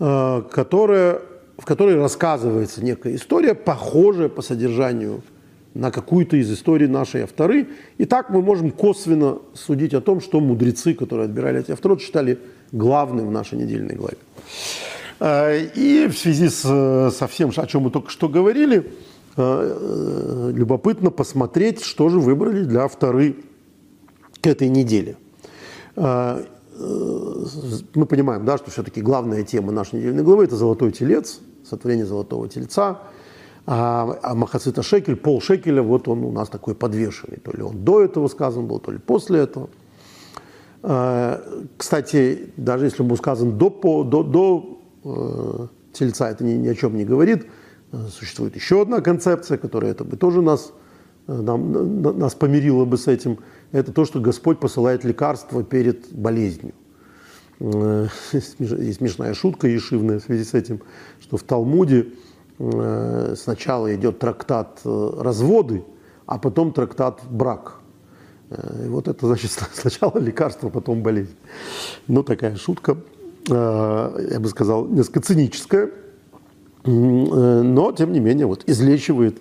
[0.00, 1.20] э, которая,
[1.58, 5.22] в которой рассказывается некая история, похожая по содержанию
[5.74, 7.68] на какую-то из историй нашей авторы.
[7.98, 12.40] И так мы можем косвенно судить о том, что мудрецы, которые отбирали эти авторы, считали
[12.72, 14.16] главным в нашей недельной главе.
[15.20, 18.90] И в связи с, со всем, о чем мы только что говорили,
[19.36, 23.44] любопытно посмотреть, что же выбрали для второй
[24.42, 25.16] этой неделе.
[25.96, 26.46] Мы
[28.08, 33.02] понимаем, да, что все-таки главная тема нашей недельной главы– это «Золотой телец», сотворение «Золотого тельца»,
[33.66, 37.36] а, а Махацита Шекель, пол шекеля, вот он у нас такой подвешенный.
[37.36, 39.68] То ли он до этого сказан был, то ли после этого.
[41.76, 43.68] Кстати, даже если он сказан до,
[44.04, 44.79] до, до э,
[45.92, 47.46] тельца, это ни, ни о чем не говорит.
[48.10, 50.72] Существует еще одна концепция, которая это бы тоже нас,
[51.26, 53.38] э, нам, нас помирила бы с этим.
[53.72, 56.74] Это то, что Господь посылает лекарство перед болезнью.
[57.58, 60.82] Э, есть смешная шутка ешивная в связи с этим,
[61.20, 62.12] что в Талмуде
[62.60, 65.82] Э, сначала идет трактат э, разводы,
[66.26, 67.80] а потом трактат брак.
[68.50, 71.34] Э, и вот это значит сначала лекарство, потом болезнь.
[72.06, 72.98] Ну, такая шутка,
[73.48, 75.90] я бы сказал, несколько циническая,
[76.84, 79.40] но, тем не менее, вот, излечивает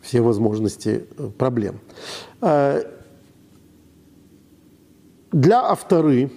[0.00, 1.04] все возможности
[1.38, 1.80] проблем.
[2.40, 2.84] Для
[5.62, 6.30] авторы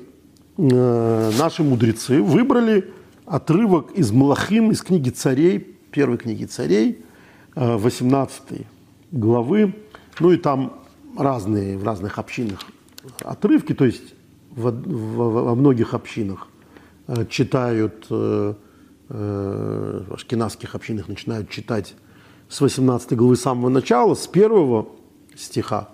[0.58, 2.91] наши мудрецы выбрали
[3.28, 5.60] отрывок из Малахим, из книги царей,
[5.91, 7.03] первой книги царей,
[7.55, 8.55] 18 э,
[9.12, 9.76] главы.
[10.20, 10.80] Ну и там
[11.18, 12.60] разные, в разных общинах
[13.24, 14.14] отрывки, то есть
[14.51, 16.57] во, во, во многих общинах э,
[17.30, 18.53] читают, э,
[19.10, 21.95] в ашкенадских общинах начинают читать
[22.49, 24.89] с 18 главы самого начала, с первого
[25.36, 25.89] стиха,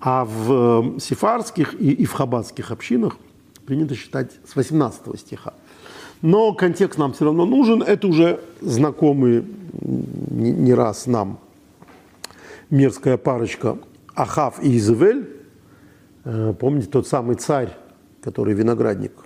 [0.00, 3.16] а в сефардских и, и в хаббатских общинах
[3.66, 5.54] принято читать с 18 стиха.
[6.22, 7.82] Но контекст нам все равно нужен.
[7.82, 9.44] Это уже знакомый
[9.82, 11.38] не раз нам
[12.70, 13.78] мерзкая парочка
[14.14, 15.28] Ахав и Изавель.
[16.24, 17.76] Э, помните тот самый царь,
[18.22, 19.25] который виноградник э,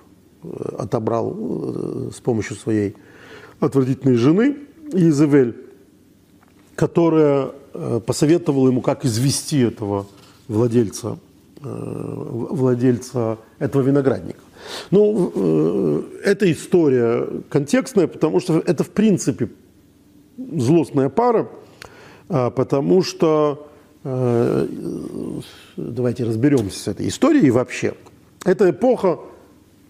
[0.79, 2.95] отобрал э, с помощью своей
[3.61, 4.57] отвратительной жены
[4.93, 5.57] Изавель,
[6.75, 7.51] которая
[8.07, 10.07] посоветовала ему, как извести этого
[10.49, 11.19] владельца,
[11.61, 14.41] владельца этого виноградника.
[14.91, 19.51] Ну, э, эта история контекстная, потому что это, в принципе,
[20.37, 21.49] злостная пара,
[22.29, 23.69] а, потому что,
[24.05, 24.67] э,
[25.77, 27.95] давайте разберемся с этой историей вообще.
[28.45, 29.19] Это эпоха,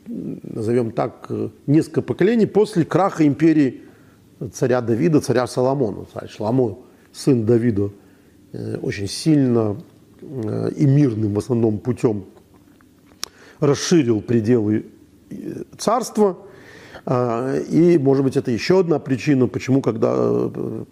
[0.06, 1.30] назовем так,
[1.66, 3.82] несколько поколений после краха империи
[4.52, 6.06] царя Давида, царя Соломона.
[6.12, 6.78] Царь Шламо,
[7.12, 7.90] сын Давида,
[8.52, 9.76] э, очень сильно
[10.22, 12.26] и мирным в основном путем
[13.60, 14.86] расширил пределы
[15.30, 16.38] э, царства.
[17.06, 20.84] А, и, может быть, это еще одна причина, почему, когда, э,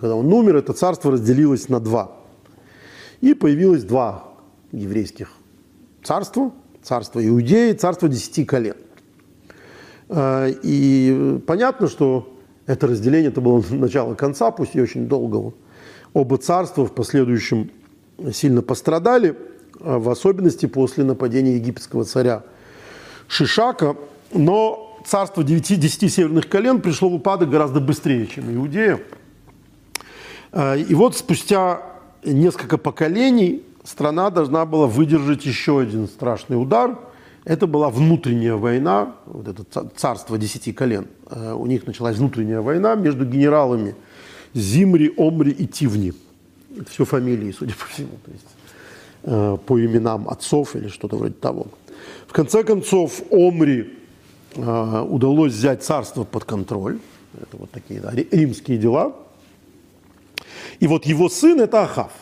[0.00, 2.16] когда он умер, это царство разделилось на два.
[3.20, 4.34] И появилось два
[4.72, 5.32] еврейских
[6.02, 6.52] царства.
[6.84, 8.76] Царство Иудеи, царство десяти колен.
[10.08, 12.32] А, и понятно, что
[12.66, 15.52] это разделение это было начало конца, пусть и очень долгого.
[16.12, 17.72] Оба царства в последующем
[18.32, 19.36] сильно пострадали–
[19.80, 22.42] а в особенности после нападения египетского царя
[23.28, 23.96] Шишака.
[24.32, 29.00] Но царство 9-10 северных колен пришло в упадок гораздо быстрее, чем Иудея.
[30.52, 31.82] А, и вот спустя
[32.24, 36.98] несколько поколений страна должна была выдержать еще один страшный удар.
[37.44, 41.06] Это была внутренняя война, вот это царство десяти колен.
[41.26, 43.94] А, у них началась внутренняя война между генералами
[44.54, 46.14] Зимри, Омри и Тивни.
[46.76, 48.18] Это все фамилии, судя по всему.
[48.24, 48.46] То есть
[49.26, 51.68] Э, по именам отцов или что-то вроде того.
[52.26, 53.94] В конце концов, Омри
[54.54, 56.98] э, удалось взять царство под контроль.
[57.40, 59.16] Это вот такие да, римские дела.
[60.78, 62.12] И вот его сын– это Ахав.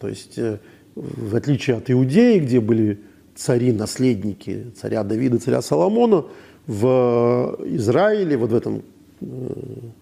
[0.00, 0.58] То есть, э,
[0.96, 3.00] в отличие от Иудеи, где были
[3.34, 6.24] цари, наследники царя Давида, царя Соломона,
[6.66, 8.82] в Израиле, вот в этом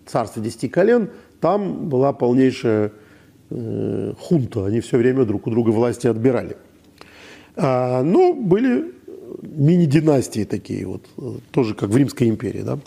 [0.06, 2.92] царстве десяти колен, там была полнейшая
[3.50, 6.56] э, хунта, они все время друг у друга власти отбирали.
[7.56, 8.94] А, но были
[9.42, 11.02] мини-династии такие, вот,
[11.50, 12.62] тоже как в Римской империи.
[12.62, 12.78] Да?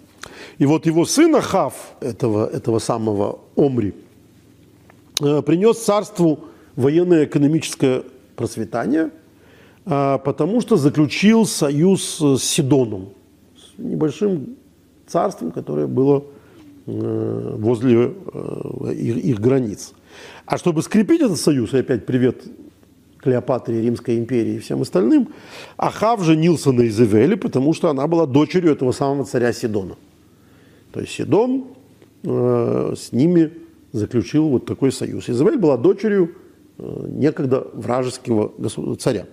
[0.57, 3.93] И вот его сын Ахав, этого, этого самого Омри,
[5.21, 6.39] э, принес царству
[6.77, 8.03] военно-экономическое
[8.37, 9.09] процветание,
[9.85, 13.09] э, потому что заключил союз с Сидоном,
[13.57, 14.55] с небольшим
[15.07, 16.23] царством, которое было
[16.85, 19.93] э, возле э, их, их границ.
[20.45, 22.43] А чтобы скрепить этот союз, и опять привет
[23.19, 25.29] Клеопатре, Римской империи и всем остальным,
[25.75, 29.95] Ахав женился на Изавеле, потому что она была дочерью этого самого царя Сидона.
[30.93, 31.65] То есть Сидон
[32.23, 33.51] э, с ними
[33.91, 35.29] заключил вот такой союз.
[35.29, 36.35] Изавель была дочерью
[36.77, 38.51] некогда вражеского
[38.97, 39.25] царя.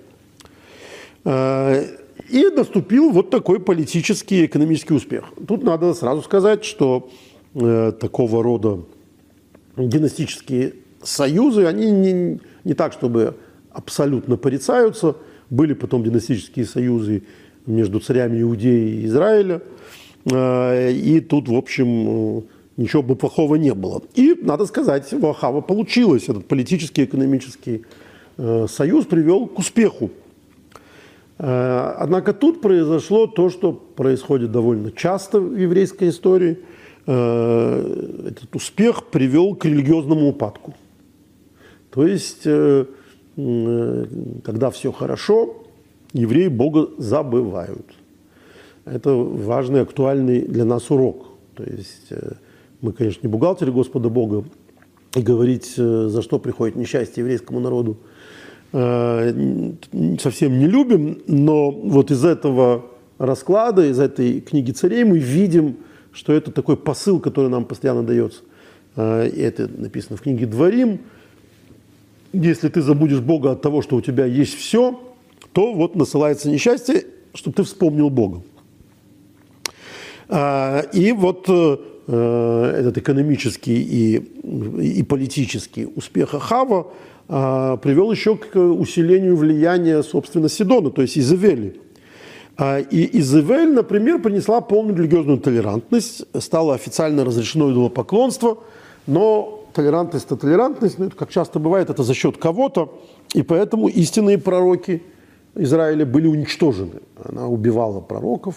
[1.24, 1.84] Э,
[2.30, 5.24] И наступил вот такой политический и экономический успех.
[5.46, 7.10] Тут надо сразу сказать, что
[7.54, 8.80] э, такого рода
[9.76, 13.34] династические союзы, они не, не так, чтобы
[13.70, 15.16] абсолютно порицаются.
[15.50, 17.24] Были потом династические союзы
[17.66, 19.60] между царями Иудеи и Израиля.
[20.30, 22.44] Э, и тут, в общем,
[22.76, 24.02] ничего бы плохого не было.
[24.14, 26.24] И, надо сказать, у Ахава получилось.
[26.28, 27.84] Этот политический, экономический
[28.36, 30.10] э, союз привел к успеху.
[31.38, 36.58] Э, однако тут произошло то, что происходит довольно часто в еврейской истории.
[37.06, 40.74] Этот успех привел к религиозному упадку.
[41.90, 42.44] То есть,
[43.34, 45.64] когда все хорошо,
[46.14, 47.84] евреи Бога забывают.
[48.84, 51.26] Это важный, актуальный для нас урок.
[51.54, 52.32] То есть э,
[52.84, 54.44] мы, конечно, не бухгалтеры Господа Бога,
[55.14, 57.96] и говорить, э, за что приходит несчастье еврейскому народу,
[58.72, 59.72] э,
[60.20, 62.86] совсем не любим, но вот из этого
[63.18, 65.76] расклада, из этой книги царей мы видим,
[66.12, 68.42] что это такой посыл, который нам постоянно дается.
[68.96, 71.00] И это написано в книге «Дворим».
[72.32, 75.00] Если ты забудешь Бога от того, что у тебя есть все–
[75.54, 78.42] то вот насылается несчастье, чтобы ты вспомнил Бога.
[80.92, 81.76] И вот э,
[82.06, 84.16] этот экономический и,
[84.98, 86.88] и политический успех Ахава
[87.28, 91.80] а, привел еще к усилению влияния, собственно, Сидона, то есть Изавели.
[92.56, 98.58] А, и Изавель, например, принесла полную религиозную толерантность, стало официально разрешено идолопоклонство,
[99.06, 103.00] но толерантность– это толерантность, но это, как часто бывает, это за счет кого-то,
[103.32, 105.02] и поэтому истинные пророки–
[105.56, 107.00] Израиля были уничтожены.
[107.24, 108.56] Она убивала пророков.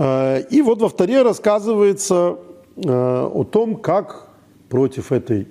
[0.00, 2.38] Э, и вот во вторе рассказывается
[2.76, 4.28] э, о том, как
[4.70, 5.46] против этой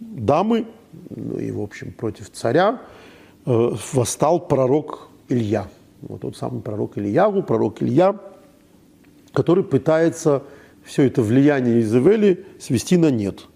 [0.00, 0.66] дамы,
[1.10, 2.80] ну и, в общем, против царя,
[3.44, 5.68] э, восстал пророк Илья.
[6.00, 8.18] Вот тот самый пророк Ильягу, пророк Илья,
[9.34, 10.42] который пытается
[10.82, 13.46] все это влияние Изавели свести на нет.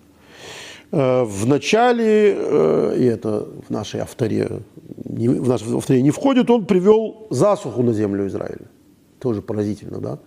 [0.91, 4.63] В начале, и это в нашей авторе
[4.95, 8.65] в наш авторе не входит, он привел засуху на землю Израиля.
[9.21, 10.19] Тоже поразительно, да?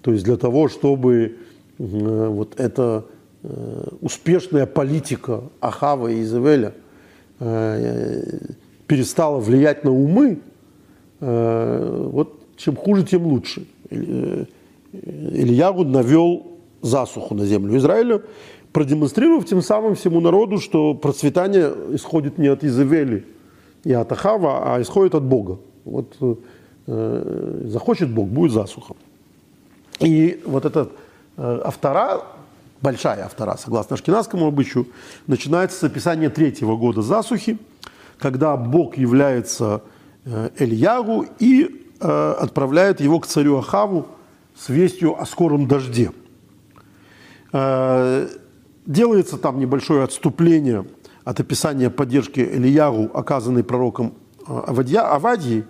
[0.00, 1.36] То есть для того, чтобы
[1.78, 3.04] э, вот эта
[3.42, 6.74] э, успешная политика Ахава и Изавеля
[7.38, 8.38] э,
[8.86, 10.40] перестала влиять на умы,
[11.20, 13.66] э, вот чем хуже, тем лучше.
[13.90, 14.44] Э,
[14.92, 18.22] Ильягу навел засуху на землю Израиля,
[18.72, 23.24] продемонстрировав тем самым всему народу, что процветание исходит не от Изавели,
[23.84, 25.58] и от Ахава, а исходит от Бога.
[25.84, 26.34] Вот э,
[26.86, 28.94] захочет Бог, будет засуха.
[30.00, 30.92] И вот этот
[31.36, 32.22] э, автора,
[32.80, 34.86] большая автора, согласно ашкенадскому обычаю,
[35.26, 37.58] начинается с описания третьего года засухи,
[38.18, 39.82] когда Бог является
[40.24, 44.08] э, Эльягу и э, отправляет его к царю Ахаву
[44.56, 46.10] с вестью о скором дожде.
[47.52, 48.28] Э,
[48.86, 50.84] делается там небольшое отступление–
[51.24, 54.14] от описания поддержки Ильяру, оказанной пророком
[54.46, 55.64] э, Авадья, Авадьи, э,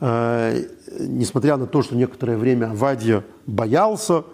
[0.00, 4.24] несмотря на то, что некоторое время Авадья боялся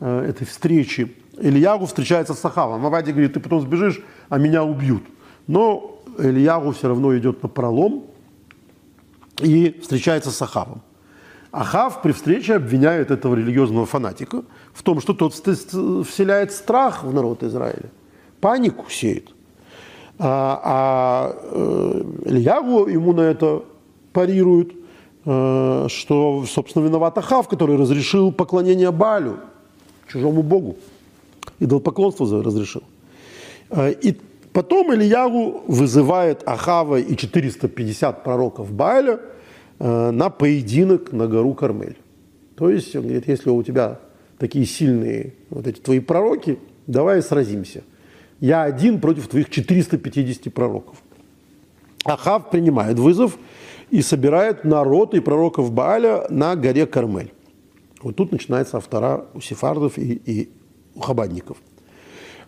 [0.00, 2.84] э, этой встречи, Ильяру встречается с Ахавом.
[2.84, 5.02] Авадья говорит, ты потом сбежишь, а меня убьют.
[5.46, 8.06] Но Ильяру все равно идет на пролом
[9.40, 10.82] и встречается с Ахавом.
[11.50, 17.42] Ахав при встрече обвиняет этого религиозного фанатика в том, что тот вселяет страх в народ
[17.42, 17.90] Израиля,
[18.40, 19.30] панику сеет.
[20.18, 23.64] А, а э, Ильягу ему на это
[24.12, 24.77] парирует, э,
[25.88, 29.38] что, собственно, виноват Ахав, который разрешил поклонение Балю,
[30.06, 30.76] чужому богу.
[31.58, 32.82] Идолопоклонство разрешил.
[33.70, 34.16] Э, и
[34.52, 39.20] потом Ильягу вызывает Ахава и 450 пророков Баля
[39.78, 41.96] на поединок на гору Кармель.
[42.56, 44.00] То есть, он говорит, если у тебя
[44.38, 47.82] такие сильные вот эти твои пророки, давай сразимся–
[48.40, 50.96] я один против твоих 450 пророков.
[52.04, 53.36] Ахав принимает вызов
[53.90, 57.32] и собирает народ и пророков Бааля на горе Кармель.
[58.02, 60.50] Вот тут начинается автора у сефардов и, и
[60.94, 61.56] у хабадников.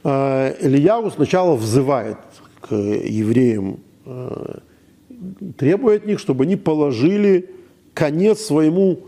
[0.04, 2.18] Э, Ильяу сначала взывает
[2.60, 4.58] к евреям, э,
[5.56, 7.50] требуя от них, чтобы они положили
[7.94, 9.00] конец своему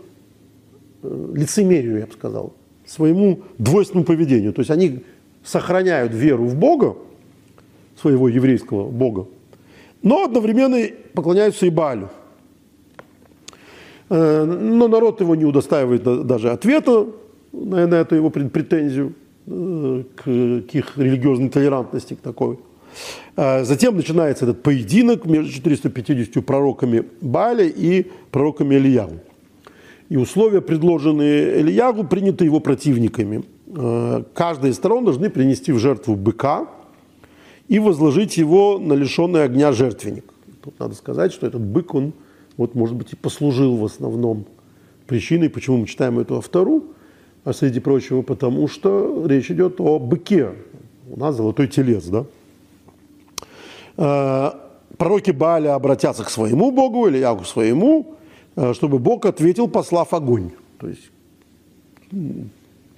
[1.02, 2.54] э, лицемерию, я бы сказал,
[2.86, 4.52] своему двойственному поведению.
[4.52, 5.04] То есть они
[5.44, 6.96] сохраняют веру в Бога,
[8.00, 9.26] своего еврейского Бога,
[10.02, 10.78] но одновременно
[11.14, 12.10] поклоняются и Балю.
[14.12, 17.06] Э, но народ его не удостаивает даже ответа
[17.52, 19.14] на, на эту его претензию
[19.46, 22.58] э, к, к их религиозной толерантности к такой.
[23.36, 29.20] Э, затем начинается этот поединок между 450 пророками Баля и пророками Ильяву.
[30.10, 33.44] И условия, предложенные Ильягу, приняты его противниками.
[33.68, 36.68] Э, каждая из сторон должны принести в жертву быка
[37.66, 40.26] и возложить его на лишенный огня жертвенник.
[40.62, 42.12] Тут надо сказать, что этот бык, он,
[42.62, 44.44] вот, может быть, и послужил в основном
[45.08, 46.84] причиной, почему мы читаем эту автору,
[47.44, 50.50] а среди прочего потому, что речь идет о быке.
[51.10, 52.24] У нас золотой телец, да?
[53.96, 54.52] Э,
[54.96, 58.14] пророки Бааля обратятся к своему Богу, или я к своему,
[58.54, 60.52] э, чтобы Бог ответил, послав огонь.
[60.78, 61.10] То есть,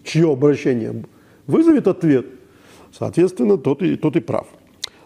[0.05, 1.05] чье обращение
[1.47, 2.27] вызовет ответ,
[2.93, 4.47] соответственно, тот и, тот и прав.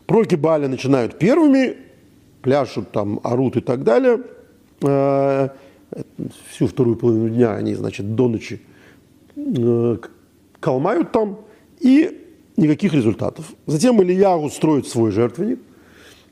[0.06, 1.76] Пророки Бааля начинают первыми,
[2.42, 4.20] пляшут там, орут и так далее.
[4.83, 5.49] Э,
[6.51, 8.61] всю вторую половину дня они, значит, до ночи
[10.61, 11.39] колмают там,
[11.81, 12.26] и
[12.57, 13.47] никаких результатов.
[13.66, 15.61] Затем Ильягу строит свой жертвенник,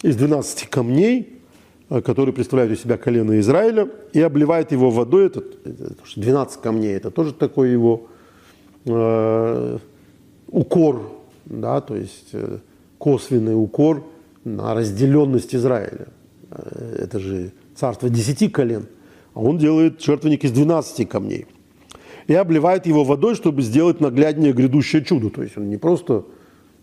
[0.03, 1.41] из 12 камней,
[1.89, 5.27] э, которые представляют из себя колено Израиля, и обливает его водой.
[5.27, 5.43] Это,
[6.17, 8.09] 12 камней, это тоже такой его
[8.85, 9.79] э,
[10.49, 11.13] укор,
[11.45, 12.59] да, то есть э,
[12.99, 14.05] косвенный укор
[14.45, 16.09] на разделенность Израиля.
[16.51, 18.87] Э, это же царство 10 колен,
[19.35, 21.47] а он делает жертвенник из 12 камней.
[22.27, 25.31] И обливает его водой, чтобы сделать нагляднее грядущее чудо.
[25.31, 26.25] То есть он не просто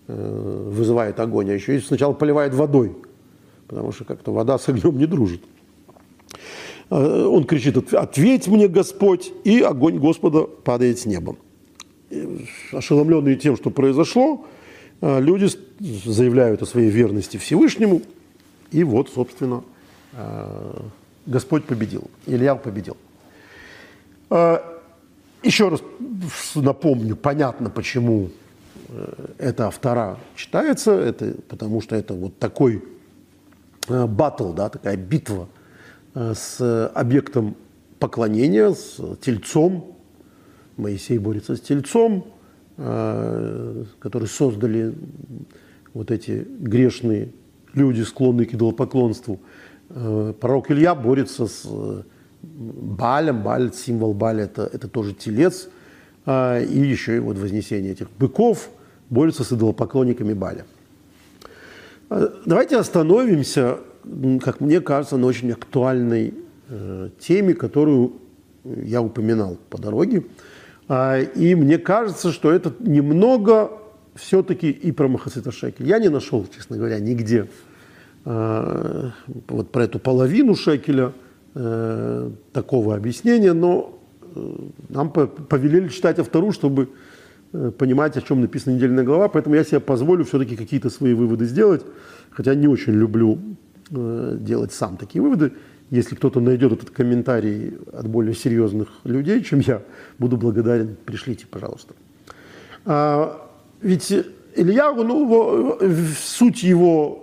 [0.06, 2.94] Э, вызывает огонь, а еще и сначала поливает водой,
[3.68, 5.42] потому что как-то вода с огнем не дружит.
[6.90, 11.38] Э, он кричит, ответь мне, Господь, и огонь Господа падает с неба.
[12.74, 14.46] Ошеломленные тем, что произошло,
[15.00, 15.48] э, люди
[15.80, 18.02] заявляют о своей верности Всевышнему,
[18.72, 19.64] и вот, собственно,
[21.26, 22.98] Господь победил, Илья победил.
[24.30, 25.82] Еще раз
[26.56, 28.30] напомню, понятно, почему
[28.94, 32.84] Э, эта автора читается, это, потому что это вот такой
[33.88, 35.50] батл, да, такая битва
[36.14, 37.56] э, с объектом
[38.00, 39.98] поклонения, с тельцом.
[40.78, 42.28] Моисей борется с тельцом,
[42.78, 44.94] э, который создали
[45.94, 47.30] вот эти грешные
[47.74, 49.40] люди, склонные к идолопоклонству.
[49.90, 51.68] Пророк Илья борется с
[52.42, 55.70] Балем, Баль, символ Баля это, это тоже телец,
[56.26, 58.70] и еще и вот вознесение этих быков–
[59.14, 60.66] борются с идолопоклонниками Баля.
[62.10, 63.80] А, давайте остановимся,
[64.44, 66.34] как мне кажется, на очень актуальной
[66.70, 68.14] э, теме, которую
[68.64, 70.24] я упоминал по дороге.
[70.88, 73.72] А, и мне кажется, что это немного
[74.16, 75.88] все-таки и про Махасита Шекель.
[75.88, 77.48] Я не нашел, честно говоря, нигде а,
[78.26, 81.12] вот про эту половину Шекеля
[81.56, 84.00] э, такого объяснения, но
[84.36, 84.56] э,
[84.90, 86.90] нам повелели читать автору, чтобы
[87.54, 91.46] Э, понимать, о чем написана недельная глава, поэтому я себе позволю все-таки какие-то свои выводы
[91.46, 91.84] сделать,
[92.32, 93.38] хотя не очень люблю
[93.92, 95.52] э, делать сам такие выводы.
[95.92, 99.84] Если кто-то найдет этот комментарий от более серьезных людей, чем я,
[100.18, 101.94] буду благодарен, пришлите, пожалуйста.
[102.86, 103.48] А,
[103.82, 104.12] ведь
[104.56, 105.78] Ильягу, ну,
[106.20, 107.23] суть его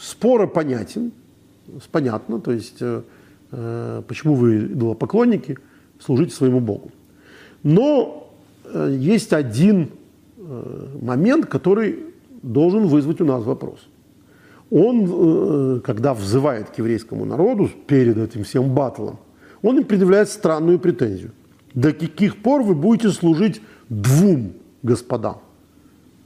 [0.00, 1.12] спора понятен,
[1.90, 3.02] понятно, то есть э,
[3.52, 5.58] э почему вы идолопоклонники,
[5.98, 6.90] служите своему Богу.
[7.62, 8.22] Но
[8.72, 9.90] Э, есть один
[10.36, 11.98] э, момент, который
[12.42, 13.86] должен вызвать у нас вопрос.
[14.70, 19.18] Он, э, когда взывает к еврейскому народу перед этим всем батлом,
[19.62, 21.30] он им предъявляет странную претензию.
[21.74, 24.52] До каких пор вы будете служить двум
[24.82, 25.40] господам?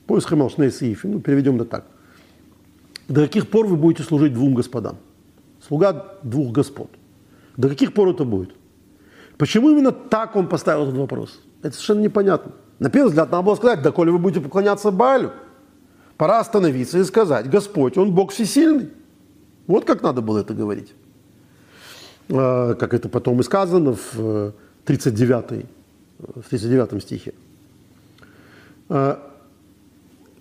[0.06, 1.86] Поиск Хамалшней Саифи, ну, переведем это так.
[3.08, 4.96] До каких пор вы будете служить двум господам?
[5.66, 6.90] Слуга двух господ.
[7.56, 8.50] До каких пор это будет?
[9.38, 11.40] Почему именно так он поставил этот вопрос?
[11.62, 12.52] Это совершенно непонятно.
[12.78, 15.32] На первый взгляд надо было сказать, да коли вы будете поклоняться Балю,
[16.16, 18.90] пора остановиться и сказать, Господь, Он Бог всесильный.
[19.66, 20.92] Вот как надо было это говорить.
[22.28, 24.52] А, как это потом и сказано в
[24.84, 25.64] 39, э,
[26.18, 27.34] в 39 стихе.
[28.88, 29.32] А,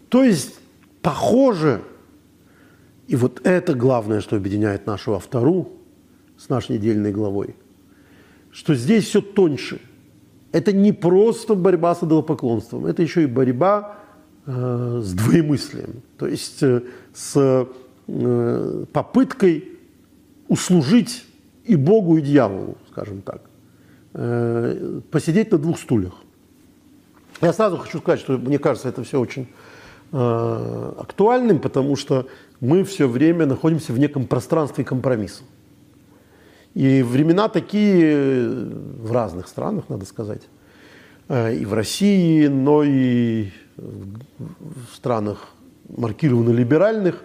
[0.10, 0.56] то есть,
[1.02, 1.82] похоже,
[3.08, 5.70] и вот это главное, что объединяет нашу автору
[6.38, 7.56] с нашей недельной главой,
[8.52, 9.82] что здесь все тоньше–
[10.56, 13.98] это не просто борьба с идолопоклонством, это еще и борьба
[14.46, 16.82] э, с двоемыслием, то есть э,
[17.14, 17.68] с
[18.08, 19.66] э, попыткой
[20.48, 21.26] услужить
[21.66, 23.42] и Богу, и дьяволу, скажем так,
[24.14, 26.14] э, посидеть на двух стульях.
[27.42, 29.50] Я сразу хочу сказать, что мне кажется, это все очень
[30.18, 32.28] актуальным, потому что
[32.62, 35.44] мы все время находимся в неком пространстве компромисса.
[36.74, 40.42] И времена такие в разных странах, надо сказать,
[41.30, 45.50] э, и в России, но и в странах
[45.90, 47.24] маркированно либеральных,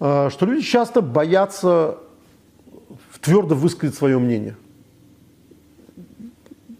[0.00, 1.98] э, что люди часто боятся
[3.20, 4.56] твердо высказать свое мнение.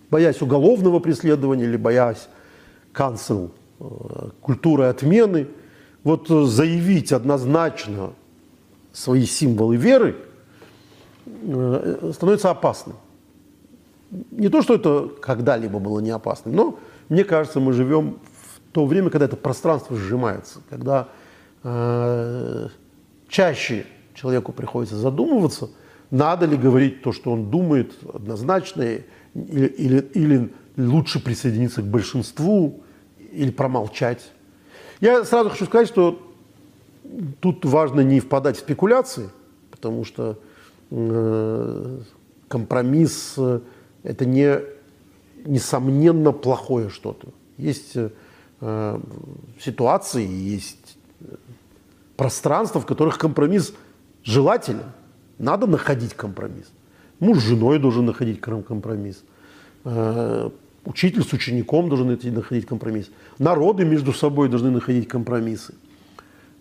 [0.09, 2.29] боясь уголовного преследования или боясь
[2.93, 5.49] канцел э, культуры отмены,
[6.05, 8.13] вот заявить однозначно
[8.93, 10.17] свои символы веры
[11.27, 12.97] э, становится опасным.
[14.31, 18.87] Не то, что это когда-либо было не опасным, но мне кажется, мы живем в то
[18.87, 21.09] время, когда это пространство сжимается, когда
[21.63, 22.69] э,
[23.29, 25.71] чаще человеку приходится задумываться,
[26.11, 28.83] надо ли говорить то, что он думает однозначно,
[29.35, 32.83] или, или, или лучше присоединиться к большинству,
[33.33, 34.33] или промолчать.
[35.01, 36.21] Я сразу хочу сказать, что
[37.41, 39.31] тут важно не впадать в спекуляции,
[39.71, 40.39] потому что
[40.91, 41.99] э,
[42.49, 43.61] компромисс э,
[44.03, 44.61] это не
[45.45, 47.29] несомненно плохое что-то.
[47.59, 47.97] Есть
[48.61, 49.01] э,
[49.61, 50.99] ситуации, есть
[52.17, 53.75] пространства, в которых компромисс
[54.25, 54.93] желателен.
[55.39, 56.71] Надо находить компромисс.
[57.21, 59.23] Муж с женой должен находить компромисс.
[59.85, 60.51] Э,
[60.87, 63.11] учитель с учеником должен находить компромисс.
[63.39, 65.75] Народы между собой должны находить компромиссы.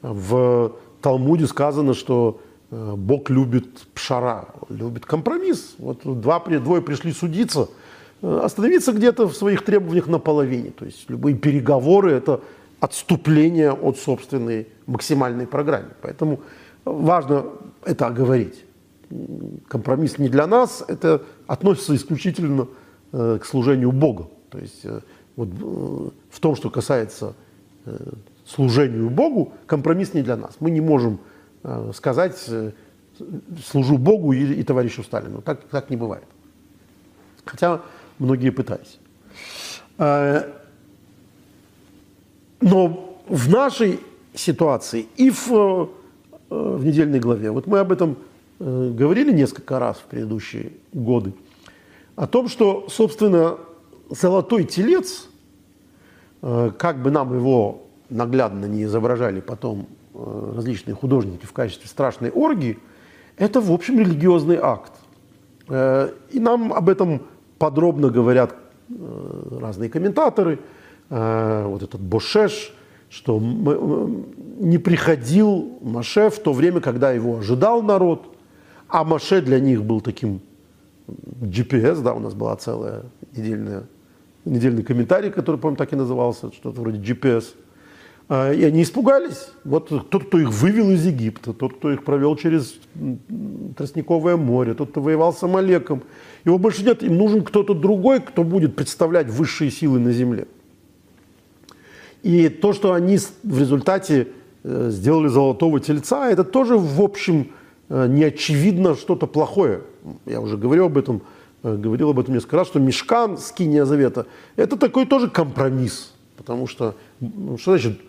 [0.02, 5.76] В Талмуде сказано, что э, Бог любит пшара, любит компромисс.
[5.78, 7.70] Вот два, двое пришли судиться–
[8.22, 10.72] Э, остановиться где-то в своих требованиях наполовине.
[10.72, 12.42] То есть любые переговоры– это
[12.80, 15.92] отступление от собственной максимальной программы.
[16.02, 16.40] Поэтому
[16.86, 17.46] важно
[17.84, 18.66] это оговорить.
[19.68, 22.66] Компромисс не для нас, это относится исключительно э,
[23.16, 24.30] к служению Богу.
[24.50, 25.02] То есть э,
[25.36, 25.50] вот,
[26.30, 27.34] в том, что касается
[28.46, 30.56] служению Богу, компромисс не для нас.
[30.60, 31.20] Мы не можем
[31.94, 32.38] сказать
[33.64, 35.42] «служу Богу и, и товарищу Сталину».
[35.42, 36.24] Так, так не бывает.
[37.44, 37.82] Хотя
[38.18, 39.00] многие пытались.
[42.62, 44.00] Но в нашей
[44.34, 45.88] ситуации и в, э,
[46.50, 48.18] в недельной главе, вот мы об этом
[48.60, 51.34] э, говорили несколько раз в предыдущие годы,
[52.16, 53.58] о том, что, собственно,
[54.10, 55.28] золотой телец,
[56.42, 62.80] э, как бы нам его наглядно не изображали потом различные художники в качестве страшной оргии,
[63.36, 64.94] это, в общем, религиозный акт.
[65.68, 67.24] И нам об этом
[67.58, 68.56] подробно говорят
[68.90, 70.60] э, разные комментаторы,
[71.10, 72.74] э, вот этот Бошеш,
[73.10, 78.36] что не приходил Маше в то время, когда его ожидал народ,
[78.88, 80.42] а Маше для них был таким
[81.08, 83.04] GPS, да, у нас была целая
[83.36, 83.84] недельная,
[84.46, 87.46] недельный комментарий, который, по-моему, так и назывался, что-то вроде GPS–
[88.28, 89.50] а, и они испугались.
[89.64, 92.76] Вот тот, кто их вывел из Египта, тот, кто их провел через
[93.78, 96.04] Тростниковое море, тот, кто воевал с Амалеком.
[96.44, 100.48] Его больше нет, им нужен кто-то другой, кто будет представлять высшие силы на земле.
[102.24, 104.30] И то, что они в результате
[104.64, 107.50] э, сделали золотого тельца, это тоже, в общем,
[107.90, 109.82] э, не очевидно что-то плохое.
[110.26, 111.22] Я уже говорил об этом,
[111.64, 114.26] э, говорил об этом несколько раз, что мешкан, скиния завета,
[114.56, 116.14] это такой тоже компромисс.
[116.38, 116.96] Потому что,
[117.58, 118.00] что значит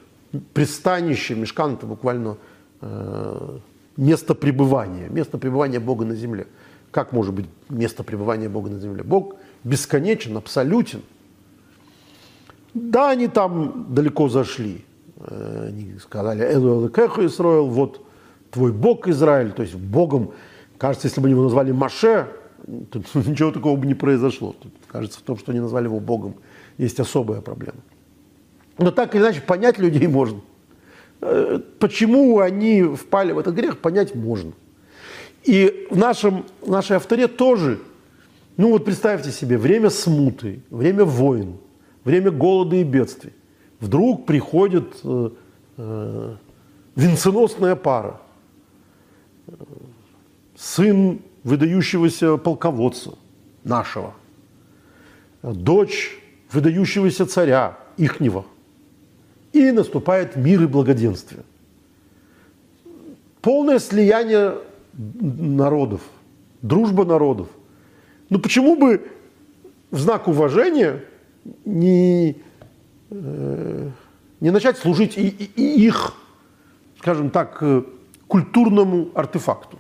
[0.53, 2.37] пристанище, мешкан– это буквально
[2.81, 3.59] э,
[3.97, 6.47] место пребывания, место пребывания Бога на земле.
[6.91, 9.03] Как может быть место пребывания Бога на земле?
[9.03, 11.03] Бог бесконечен, абсолютен.
[12.74, 14.85] Да, они там далеко зашли.
[15.18, 18.05] Э, они сказали, Элу Элакеху Исраил, вот
[18.57, 20.32] твой Бог Израиль, то есть Богом,
[20.78, 22.26] кажется, если бы его назвали Маше,
[22.90, 24.54] то ничего такого бы не произошло.
[24.59, 26.34] Тут, кажется, в том, что они назвали его Богом,
[26.78, 27.78] есть особая проблема.
[28.78, 30.40] Но так или иначе понять людей можно.
[31.20, 34.52] Э, почему они впали в этот грех, понять можно.
[35.44, 37.78] И в нашем, в нашей авторе тоже,
[38.57, 41.57] ну вот представьте себе, время смуты, время войн,
[42.04, 43.32] время голода и бедствий.
[43.80, 45.30] Вдруг приходит э,
[45.76, 46.34] э,
[46.94, 48.20] венценосная пара,
[50.57, 53.14] сын выдающегося полководца
[53.64, 54.14] нашего,
[55.42, 56.18] дочь
[56.53, 58.44] выдающегося царя ихнего–
[59.57, 61.42] и наступает мир и благоденствие.
[63.40, 64.59] Полное слияние
[64.92, 66.03] народов,
[66.62, 67.49] дружба народов.
[68.28, 69.07] Ну почему бы
[69.90, 71.05] в знак уважения
[71.64, 72.36] не,
[73.11, 73.90] э,
[74.40, 76.14] не начать служить и, и, и их,
[76.99, 77.82] скажем так, э,
[78.29, 79.79] культурному артефакту?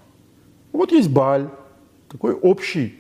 [0.72, 1.48] Вот есть Баль,
[2.08, 2.98] такой общий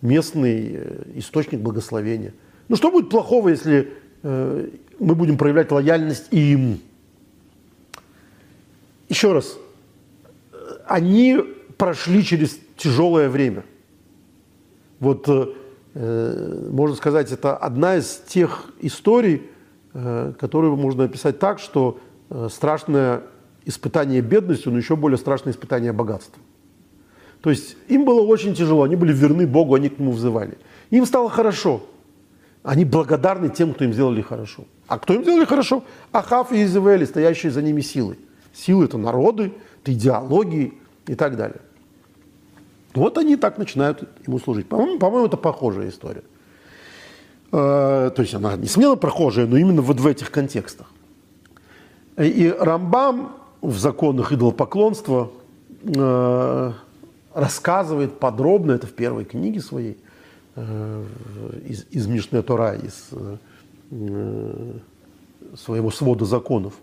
[0.00, 2.32] местный э, источник благословения.
[2.68, 3.92] Ну что будет плохого, если
[4.22, 4.68] э,
[4.98, 6.80] мы будем проявлять лояльность им.
[9.08, 9.56] Еще раз,
[10.86, 11.40] они
[11.76, 13.64] прошли через тяжелое время.
[15.00, 19.42] Вот, э, можно сказать, это одна из тех историй,
[19.92, 21.98] э, которую можно описать так, что
[22.30, 23.22] э, страшное
[23.66, 26.42] испытание бедностью, но еще более страшное испытание богатством.
[27.42, 30.56] То есть им было очень тяжело, они были верны Богу, они к нему взывали.
[30.90, 31.82] Им стало хорошо–
[32.66, 34.64] Они благодарны тем, кто им сделали хорошо.
[34.88, 35.84] А кто им сделали хорошо?
[36.10, 38.18] Ахав и Изевели, стоящие за ними силы.
[38.52, 39.52] Силы– это народы,
[39.82, 40.74] это идеологии
[41.06, 41.60] и так далее.
[42.92, 44.68] Вот они так начинают ему служить.
[44.68, 46.24] По-моему, по-моему это похожая история.
[47.52, 50.90] Э, то есть она не смело похожая, но именно вот в этих контекстах.
[52.16, 53.36] И Рамбам
[53.66, 55.30] в законах идолопоклонства
[55.82, 56.72] э,
[57.34, 59.98] рассказывает подробно, это в первой книге своей,
[60.54, 61.04] э,
[61.66, 63.10] из, из Мишне Тора, из
[65.56, 66.74] своего свода законов,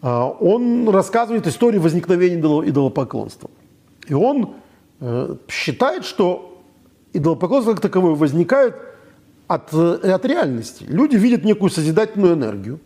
[0.00, 3.48] он рассказывает историю возникновения идолопоклонства.
[4.08, 4.54] И он
[5.48, 6.60] считает, что
[7.12, 8.74] идолопоклонство как таковое возникает–
[9.54, 10.84] от, э, от реальности.
[10.88, 12.80] Люди видят некую созидательную энергию,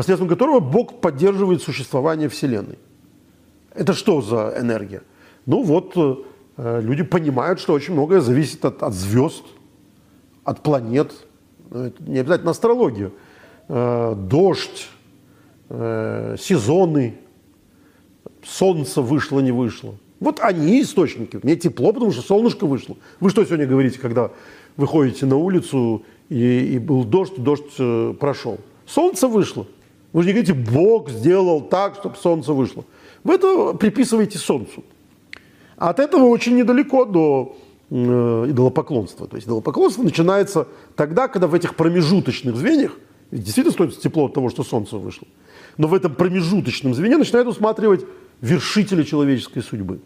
[0.00, 2.78] посредством которого Бог поддерживает существование Вселенной.
[3.74, 5.02] Это что за энергия?
[5.44, 9.44] Ну вот, э, люди понимают, что очень многое зависит от, от звезд,
[10.42, 11.12] от планет,
[11.68, 13.10] ну, не обязательно астрология,
[13.68, 14.88] э, дождь,
[15.68, 17.18] э, сезоны,
[18.42, 19.96] солнце вышло, не вышло.
[20.18, 21.38] Вот они источники.
[21.42, 22.96] Мне тепло, потому что солнышко вышло.
[23.20, 24.30] Вы что сегодня говорите, когда
[24.78, 27.76] выходите на улицу, и, и был дождь, дождь
[28.18, 28.56] прошел.
[28.86, 29.66] Солнце вышло.
[30.12, 32.84] Вы же не говорите, Бог сделал так, чтобы солнце вышло.
[33.22, 34.84] Вы это приписываете солнцу.
[35.76, 37.56] От этого очень недалеко до
[37.90, 37.94] э,
[38.48, 39.26] идолопоклонства.
[39.26, 42.98] То есть идолопоклонство начинается тогда, когда в этих промежуточных звеньях,
[43.30, 45.26] действительно стоит тепло от того, что солнце вышло,
[45.78, 48.04] но в этом промежуточном звене начинают усматривать
[48.40, 50.00] вершителя человеческой судьбы.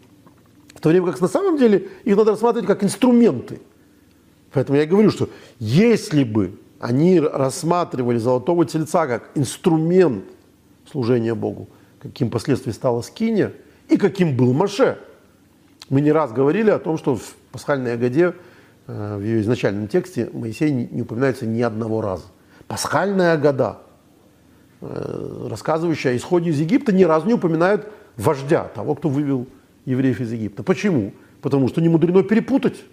[0.75, 3.59] В то время как на самом деле их надо рассматривать как инструменты–
[4.55, 5.29] Поэтому я говорю, что
[5.59, 10.25] если бы они рассматривали золотого тельца как инструмент
[10.89, 11.69] служения Богу,
[11.99, 13.53] каким последствием стала Скиния
[13.89, 14.99] и каким был Маше.
[15.89, 18.33] Мы не раз говорили о том, что в пасхальной Агаде,
[18.87, 22.23] э, в ее изначальном тексте, Моисей не упоминается ни одного раза.
[22.67, 23.79] Пасхальная Агада,
[24.81, 29.47] э, рассказывающая о исходе из Египта, ни разу не упоминает вождя, того, кто вывел
[29.85, 30.63] евреев из Египта.
[30.63, 31.13] Почему?
[31.41, 32.83] Потому что не мудрено перепутать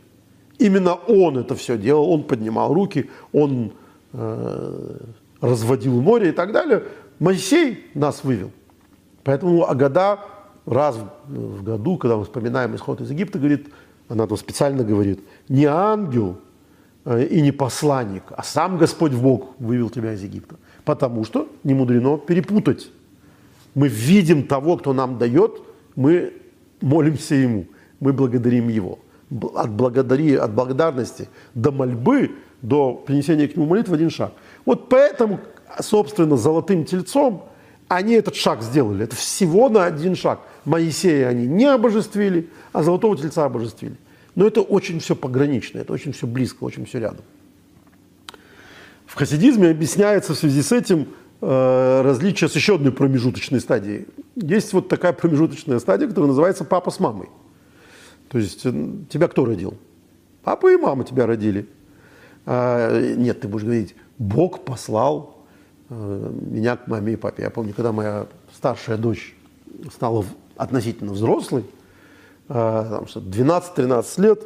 [0.63, 3.73] Именно он это все делал, он поднимал руки, он
[4.13, 4.97] э,
[5.41, 6.85] разводил море и так далее.
[7.19, 8.53] Моисей нас вывел.
[9.25, 10.21] Поэтому Агада
[10.65, 10.97] раз
[11.27, 13.67] в году, когда мы вспоминаем исход из Египта, говорит,
[14.09, 16.37] она там специально говорит, не ангел
[17.07, 20.55] э, и не посланник, а сам Господь Бог вывел тебя из Египта.
[20.85, 22.89] Потому что не мудрено перепутать.
[23.75, 25.61] Мы видим того, кто нам дает,
[25.97, 26.35] мы
[26.81, 27.67] молимся Ему,
[27.99, 29.01] мы благодарим Его
[29.55, 34.33] от, благодари, от благодарности до мольбы, до принесения к нему молитвы один шаг.
[34.65, 35.41] Вот поэтому,
[35.81, 37.49] собственно, золотым тельцом
[37.89, 39.05] они этот шаг сделали.
[39.05, 40.41] Это всего на один шаг.
[40.65, 43.97] Моисея они не обожествили, а золотого тельца обожествили.
[44.35, 47.25] Но это очень все погранично, это очень все близко, очень все рядом.
[49.05, 51.09] В хасидизме объясняется в связи с этим
[51.43, 54.07] э, различие с еще одной промежуточной стадией.
[54.37, 57.29] Есть вот такая промежуточная стадия, которая называется папа с мамой.
[58.33, 58.73] То есть э,
[59.11, 59.75] тебя кто родил?
[60.43, 61.69] Папа и мама тебя родили.
[62.47, 65.37] А, нет, ты будешь говорить, Бог послал
[65.91, 67.43] э, меня к маме и папе.
[67.43, 69.37] Я помню, когда моя старшая дочь
[69.93, 70.25] стала
[70.57, 71.65] относительно взрослой,
[72.49, 74.43] э, 12-13 лет,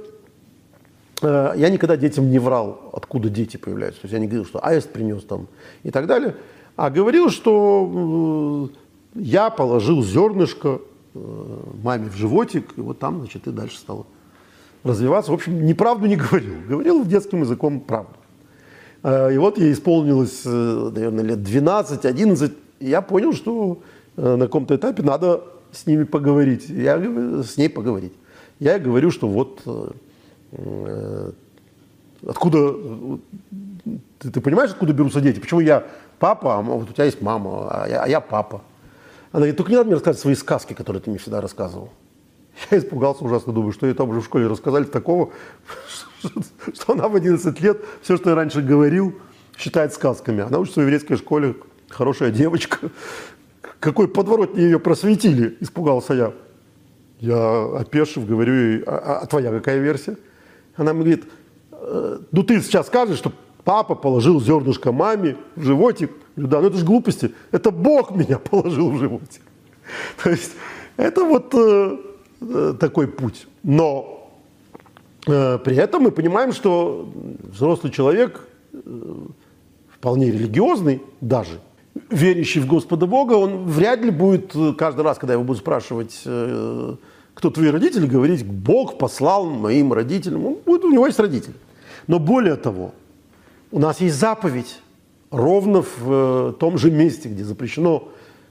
[1.22, 4.00] э, я никогда детям не врал, откуда дети появляются.
[4.02, 5.46] То есть я не говорил, что аист принес там
[5.84, 6.34] и так далее,
[6.74, 8.68] а говорил, что
[9.14, 10.80] я положил зернышко
[11.82, 14.06] маме в животик, и вот там, значит, и дальше стала
[14.84, 15.30] развиваться.
[15.30, 16.54] В общем, неправду не говорил.
[16.68, 18.14] Говорил детским языком правду.
[19.02, 23.80] Э, и вот ей исполнилось, э, наверное, лет 12-11, и я понял, что
[24.16, 26.70] на каком-то этапе надо с ними поговорить.
[26.70, 26.98] Я
[27.42, 28.14] с ней поговорить.
[28.58, 29.60] Я говорю, что вот
[32.26, 32.72] откуда
[34.18, 35.40] ты, ты понимаешь, откуда берутся дети?
[35.40, 35.84] Почему я
[36.18, 38.62] папа, а вот у тебя есть мама, а я, а я папа?
[39.32, 41.90] Она говорит, только не надо мне рассказывать свои сказки, которые ты мне всегда рассказывал.
[42.70, 45.30] Я испугался ужасно, думаю, что ей там уже в школе рассказали такого,
[46.72, 49.14] что она в 11 лет все, что я раньше говорил,
[49.58, 50.42] считает сказками.
[50.42, 51.56] Она учится в еврейской школе,
[51.88, 52.90] хорошая девочка.
[53.80, 56.32] Какой подворот ее просветили, испугался я.
[57.20, 60.16] Я опешив, говорю ей, а, а твоя какая версия?
[60.76, 61.24] Она мне говорит,
[61.72, 63.32] «Э, ну ты сейчас скажешь, что
[63.64, 67.34] папа положил зернышко маме в животик, да, ну это же глупости.
[67.50, 69.42] Это Бог меня положил в животик.
[70.22, 70.52] То есть
[70.96, 71.96] это вот э,
[72.40, 73.46] э, такой путь.
[73.62, 74.30] Но
[75.26, 77.10] э, при этом мы понимаем, что
[77.42, 78.78] взрослый человек, э,
[79.88, 81.60] вполне религиозный даже,
[82.10, 86.22] верящий в Господа Бога, он вряд ли будет э, каждый раз, когда его будут спрашивать,
[86.26, 86.96] э,
[87.34, 90.46] кто твои родители, говорить, Бог послал моим родителям.
[90.46, 91.54] Он будет, у него есть родители.
[92.06, 92.92] Но более того,
[93.70, 94.80] у нас есть заповедь
[95.30, 98.08] ровно в том же месте, где запрещено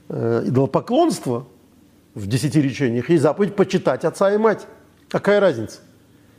[0.08, 1.46] идолопоклонство,
[2.14, 4.66] в десяти речениях, есть заповедь почитать отца и мать.
[5.08, 5.80] Какая разница?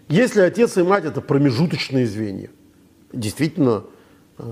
[0.09, 2.49] Если отец и мать– это промежуточные звенья,
[3.13, 3.83] действительно,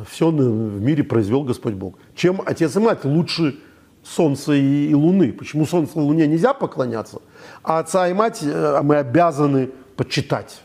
[0.10, 1.98] все в мире произвел Господь Бог.
[2.16, 3.58] Чем отец и мать лучше
[4.04, 5.34] Солнца и, Луны?
[5.34, 7.22] Почему Солнцу и Луне нельзя поклоняться,
[7.64, 10.62] а отца и мать э, мы обязаны почитать?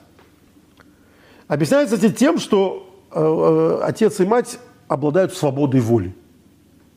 [1.49, 4.59] Объясняется это тем, что э, э, отец и мать
[4.91, 6.13] обладают свободой воли.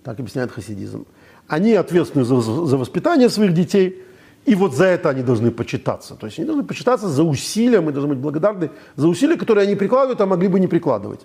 [0.04, 1.06] Так объясняет хасидизм.
[1.48, 4.02] Они ответственны за, за воспитание своих детей,
[4.46, 6.16] и вот за это они должны почитаться.
[6.16, 9.76] То есть они должны почитаться за усилия, мы должны быть благодарны за усилия, которые они
[9.76, 11.20] прикладывают, а могли бы не прикладывать.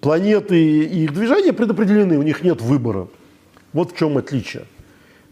[0.00, 3.08] Планеты и их движения предопределены, у них нет выбора.
[3.74, 4.64] Вот в чем отличие.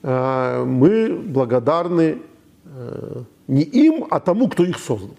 [0.02, 2.18] А, мы благодарны
[2.66, 5.16] э, не им, а тому, кто их создал.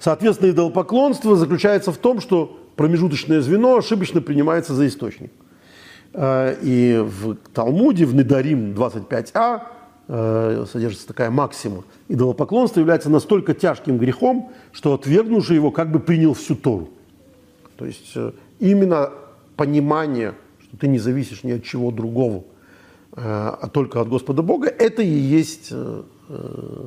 [0.00, 5.32] Соответственно, идолопоклонство заключается в том, что промежуточное звено ошибочно принимается за источник.
[6.12, 9.62] А, и в Талмуде, в Недарим 25а,
[10.06, 11.84] э, содержится такая максима.
[12.08, 16.90] Идолопоклонство является настолько тяжким грехом, что отвергнувший его как бы принял всю Тору.
[17.76, 19.10] То есть э, именно
[19.56, 22.44] понимание, что ты не зависишь ни от чего другого,
[23.12, 26.02] э, а только от Господа Бога, это и есть э,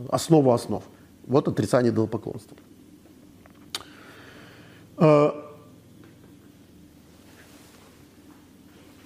[0.10, 0.84] основа основ.
[1.26, 2.58] Вот отрицание идолопоклонства.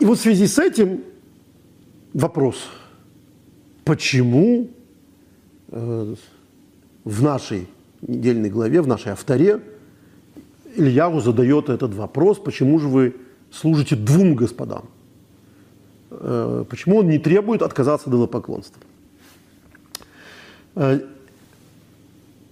[0.01, 1.03] И вот в связи с этим
[2.11, 2.55] вопрос,
[3.85, 4.71] почему
[5.69, 6.17] в
[7.05, 7.67] нашей
[8.01, 9.61] недельной главе, в нашей авторе
[10.75, 13.15] Ильяву задает этот вопрос, почему же вы
[13.51, 14.85] служите двум господам?
[16.09, 18.81] Э, почему он не требует отказаться от идолопоклонства?
[20.73, 20.99] Э,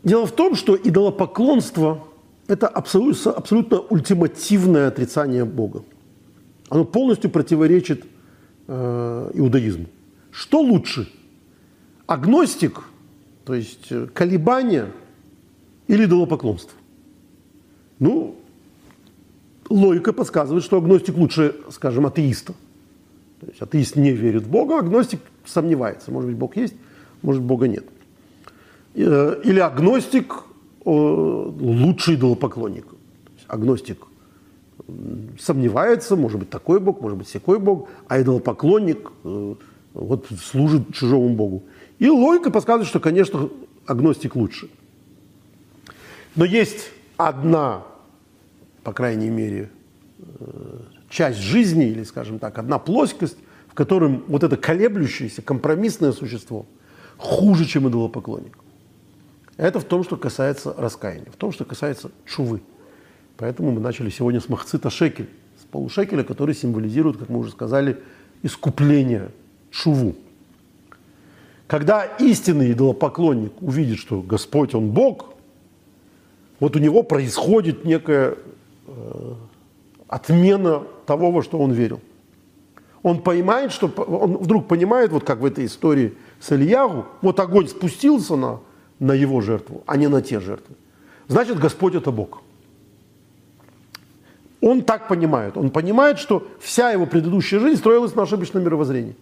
[0.03, 2.03] дело в том, что идолопоклонство–
[2.47, 5.81] это абсолютно, абсолютно ультимативное отрицание Бога.
[6.69, 8.05] Оно полностью противоречит
[8.67, 9.87] э, иудаизму.
[10.31, 11.11] Что лучше?
[12.05, 12.83] Агностик,
[13.43, 14.91] то есть колебания
[15.87, 16.77] или идолопоклонство?
[17.97, 18.35] Ну,
[19.69, 22.53] логика подсказывает, что агностик лучше, скажем, атеиста.
[23.41, 26.11] То есть атеист не верит в Бога, агностик сомневается.
[26.11, 26.75] Может быть, Бог есть,
[27.21, 27.85] может, Бога нет.
[28.93, 30.43] Э, или агностик
[30.85, 32.85] лучший идолопоклонник.
[33.47, 34.08] Агностик
[35.39, 39.55] сомневается, может быть, такой Бог, может быть, всякой Бог, а идолопоклонник э,
[39.93, 41.63] вот, служит чужому Богу.
[41.99, 43.49] И логика подсказывает, что, конечно,
[43.85, 44.69] агностик лучше.
[46.35, 47.83] Но есть одна
[48.83, 49.69] по крайней мере,
[50.17, 50.79] э,
[51.09, 53.37] часть жизни, или, скажем так, одна плоскость,
[53.67, 56.65] в котором вот это колеблющееся, компромиссное существо
[57.17, 58.57] хуже, чем идолопоклонник.
[59.57, 62.61] Это в том, что касается раскаяния, в том, что касается чувы.
[63.39, 65.29] Поэтому мы начали сегодня с махцита шекель,
[65.59, 67.97] с полушекеля, который символизирует, как мы уже сказали,
[68.43, 69.31] искупление,
[69.71, 70.15] чуву.
[71.65, 75.33] Когда истинный идолопоклонник увидит, что Господь, Он Бог,
[76.59, 78.37] вот у него происходит некое
[78.89, 79.33] Э,
[80.07, 82.01] отмена того, во что он верил.
[83.03, 87.67] Он понимает, что он вдруг понимает, вот как в этой истории с Ильягу, вот огонь
[87.67, 88.59] спустился на,
[88.97, 90.75] на его жертву, а не на те жертвы.
[91.27, 92.41] Значит, Господь это Бог.
[94.61, 95.57] Он так понимает.
[95.57, 99.15] Он понимает, что вся его предыдущая жизнь строилась на ошибочном мировоззрении.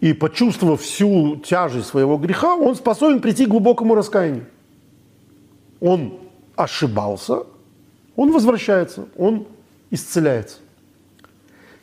[0.00, 4.46] И почувствовав всю тяжесть своего греха, он способен прийти к глубокому раскаянию.
[5.80, 6.18] Он
[6.56, 7.44] ошибался,
[8.16, 9.46] он возвращается, он
[9.90, 10.58] исцеляется.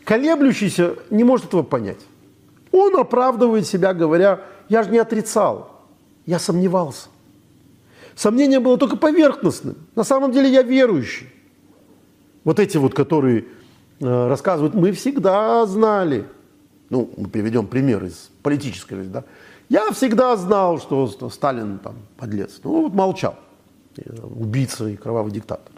[0.03, 1.99] Колеблющийся не может этого понять.
[2.71, 5.81] Он оправдывает себя, говоря, я же не отрицал,
[6.25, 7.09] я сомневался.
[8.15, 9.75] Сомнение было только поверхностным.
[9.95, 11.27] На самом деле я верующий.
[12.47, 13.43] Вот эти вот, которые
[13.99, 16.23] э, рассказывают, мы всегда знали.
[16.89, 19.11] Ну, мы приведем пример из политической жизни.
[19.11, 19.25] Да?
[19.67, 22.61] Я всегда знал, что, Сталин там подлец.
[22.63, 23.35] Ну, вот молчал.
[24.23, 25.73] Убийца и кровавый диктатор.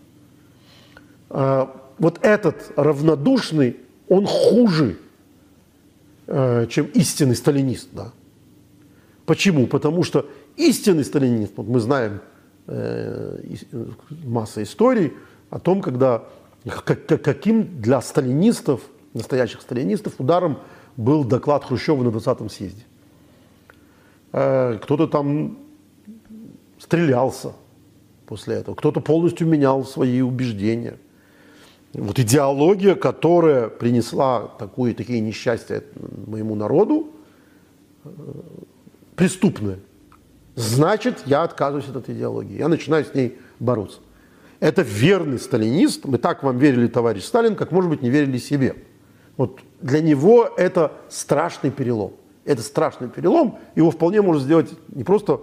[1.31, 4.99] А, вот этот равнодушный, он хуже,
[6.27, 7.89] э, чем истинный сталинист.
[7.93, 8.11] Да?
[9.25, 9.65] Почему?
[9.65, 12.21] Потому что истинный сталинист, вот мы знаем
[12.67, 13.55] э,
[14.23, 15.13] масса историй
[15.49, 16.25] о том, когда
[16.65, 18.81] каким для сталинистов,
[19.13, 20.59] настоящих сталинистов, ударом
[20.97, 22.83] был доклад Хрущева на 20-м съезде.
[24.33, 25.57] Э, кто-то там
[26.79, 27.53] стрелялся
[28.25, 30.97] после этого, кто-то полностью менял свои убеждения–
[31.93, 35.83] вот идеология, которая принесла такое, такие несчастья
[36.27, 37.09] моему народу,
[38.03, 38.09] э,
[39.15, 39.79] преступная.
[40.55, 42.57] Значит, я отказываюсь от этой идеологии.
[42.57, 43.99] Я начинаю с ней бороться.
[44.59, 46.05] Это верный сталинист.
[46.05, 48.75] Мы так вам верили, товарищ Сталин, как, может быть, не верили себе.
[49.37, 52.13] Вот для него это страшный перелом.
[52.43, 53.57] Это страшный перелом.
[53.75, 55.41] Его вполне может сделать не просто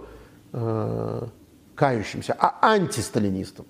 [0.53, 1.23] э,
[1.73, 3.65] кающимся, а антисталинистом.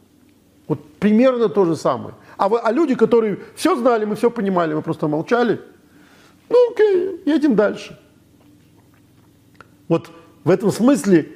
[0.68, 2.16] Вот примерно то же самое.
[2.36, 5.62] А, вы, а люди, которые все знали, мы все понимали, мы просто молчали,
[6.50, 7.98] ну окей, едем дальше.
[9.88, 10.12] Вот
[10.44, 11.30] в этом смысле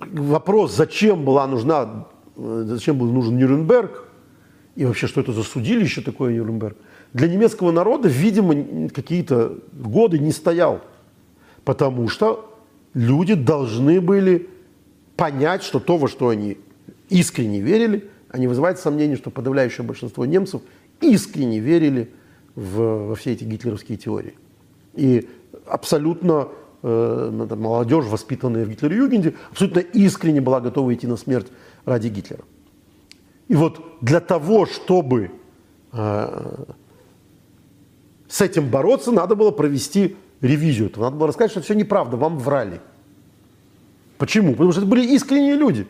[0.00, 2.06] вопрос, зачем была нужна,
[2.38, 4.04] зачем был нужен Нюрнберг,
[4.76, 6.76] и вообще, что это за судилище такое Нюрнберг,
[7.12, 10.82] для немецкого народа, видимо, какие-то годы не стоял.
[11.64, 12.56] Потому что
[12.94, 14.48] люди должны были
[15.16, 16.58] понять, что то, во что они
[17.08, 20.62] искренне верили, они вызывают сомнение, что подавляющее большинство немцев
[21.00, 22.10] искренне верили
[22.54, 24.34] в, во все эти гитлеровские теории.
[24.94, 25.28] И
[25.66, 26.48] абсолютно
[26.82, 31.48] э, молодежь, воспитанная в Гитлер-Югенде, абсолютно искренне была готова идти на смерть
[31.88, 32.44] ради Гитлера.
[33.48, 35.30] И вот для того, чтобы
[35.92, 36.64] э,
[38.28, 40.92] с этим бороться, надо было провести ревизию.
[40.96, 42.80] Надо было рассказать, что все неправда, вам врали.
[44.18, 44.52] Почему?
[44.52, 45.86] Потому что это были искренние люди.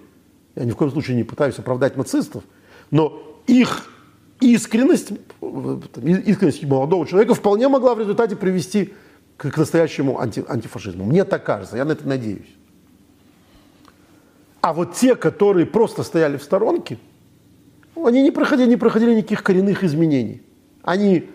[0.54, 2.44] Я ни в коем случае не пытаюсь оправдать нацистов,
[2.90, 3.90] но их
[4.40, 8.94] искренность, искренность молодого человека вполне могла в результате привести
[9.36, 11.04] к настоящему анти, антифашизму.
[11.04, 12.57] Мне так кажется, я на это надеюсь.
[14.60, 16.98] А вот те, которые просто стояли в сторонке,
[17.94, 20.42] они не проходили, не проходили никаких коренных изменений.
[20.82, 21.28] Они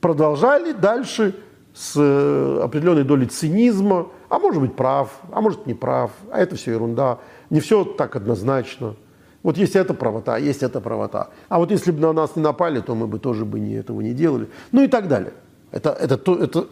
[0.00, 1.34] продолжали дальше
[1.74, 6.56] с э, определенной долей цинизма, а может быть прав, а может не прав, а это
[6.56, 7.18] все ерунда.
[7.48, 8.96] Не все так однозначно.
[9.42, 11.30] Вот есть эта правота, есть эта правота.
[11.48, 14.00] А вот если бы на нас не напали, то мы бы тоже бы не, этого
[14.00, 14.48] не делали.
[14.72, 15.32] Ну и так далее.
[15.70, 16.66] Это, это, это, это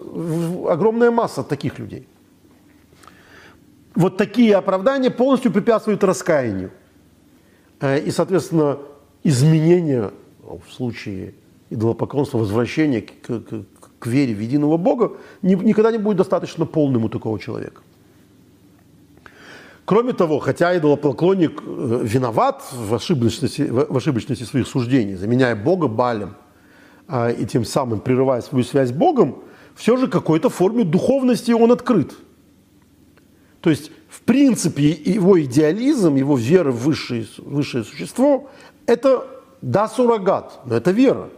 [0.70, 2.06] огромная масса таких людей.
[3.98, 6.70] Вот такие оправдания полностью препятствуют раскаянию.
[7.80, 8.78] Э, и, соответственно,
[9.24, 11.34] изменения в случае
[11.68, 13.64] идолопоклонства, возвращения к, к,
[13.98, 17.82] к вере в единого Бога никогда не будет достаточно полным у такого человека.
[19.84, 26.36] Кроме того, хотя идолопоклонник э, виноват в ошибочности, в ошибочности своих суждений, заменяя Бога Балем,
[27.08, 29.42] а, и тем самым прерывая свою связь с Богом,
[29.74, 32.14] все же какой-то форме духовности он открыт.
[33.60, 38.48] То есть, в принципе, его идеализм, его вера в высшее, высшее существо–
[38.86, 39.26] это,
[39.60, 41.28] да, суррогат, но это вера.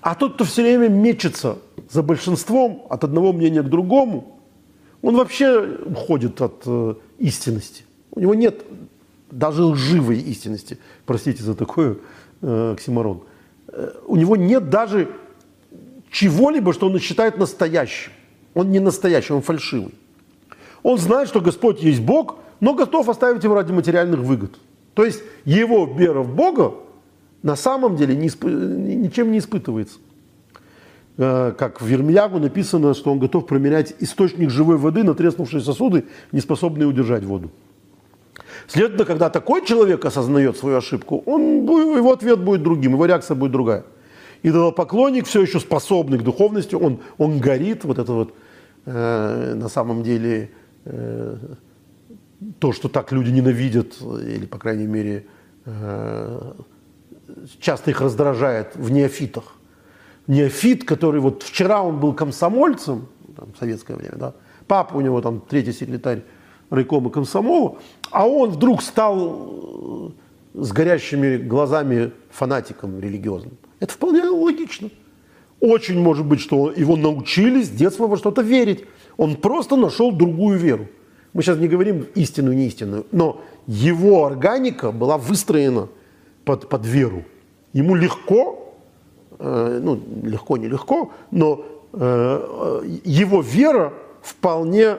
[0.00, 1.58] А тот, кто все время мечется
[1.90, 4.40] за большинством от одного мнения к другому,
[5.02, 7.84] он вообще уходит от э, истинности.
[8.12, 8.62] У него нет
[9.30, 11.98] даже лживой истинности, простите за такой
[12.40, 13.22] э, оксиморон.
[13.68, 15.08] Э, у него нет даже
[16.10, 18.12] чего-либо, что он считает настоящим.
[18.54, 19.94] Он не настоящий, он фальшивый.
[20.82, 24.56] Он знает, что Господь есть Бог, но готов оставить его ради материальных выгод.
[24.94, 26.74] То есть его вера в Бога
[27.42, 29.98] на самом деле ничем не испытывается.
[31.16, 36.04] Э, как в Вермиягу написано, что он готов променять источник живой воды на треснувшие сосуды,
[36.32, 37.50] не способные удержать воду.
[38.66, 41.64] Следовательно, когда такой человек осознает свою ошибку, он,
[41.96, 43.84] его ответ будет другим, его реакция будет другая.
[44.42, 48.34] Идолопоклонник все еще способный к духовности, он, он горит, вот это вот
[48.86, 50.50] э, на самом деле
[52.58, 55.26] то, что так люди ненавидят, или, по крайней мере,
[55.66, 56.52] э,
[57.60, 59.56] часто их раздражает в неофитах.
[60.26, 64.34] Неофит, который вот вчера он был комсомольцем, там, в советское время, да,
[64.66, 66.22] папа у него там третий секретарь
[66.70, 67.78] райкома комсомола,
[68.10, 70.12] а он вдруг стал
[70.54, 73.58] э, с горящими глазами фанатиком религиозным.
[73.80, 74.90] Это вполне логично.
[75.60, 78.84] Очень может быть, что его научили с детства во что-то верить.
[79.16, 80.88] Он просто нашел другую веру.
[81.32, 85.88] Мы сейчас не говорим истинную, неистинную, но его органика была выстроена–
[86.44, 87.24] под, под веру.
[87.72, 88.74] Ему легко,
[89.38, 93.92] э, ну, легко, нелегко, но э, его вера
[94.22, 94.96] вполне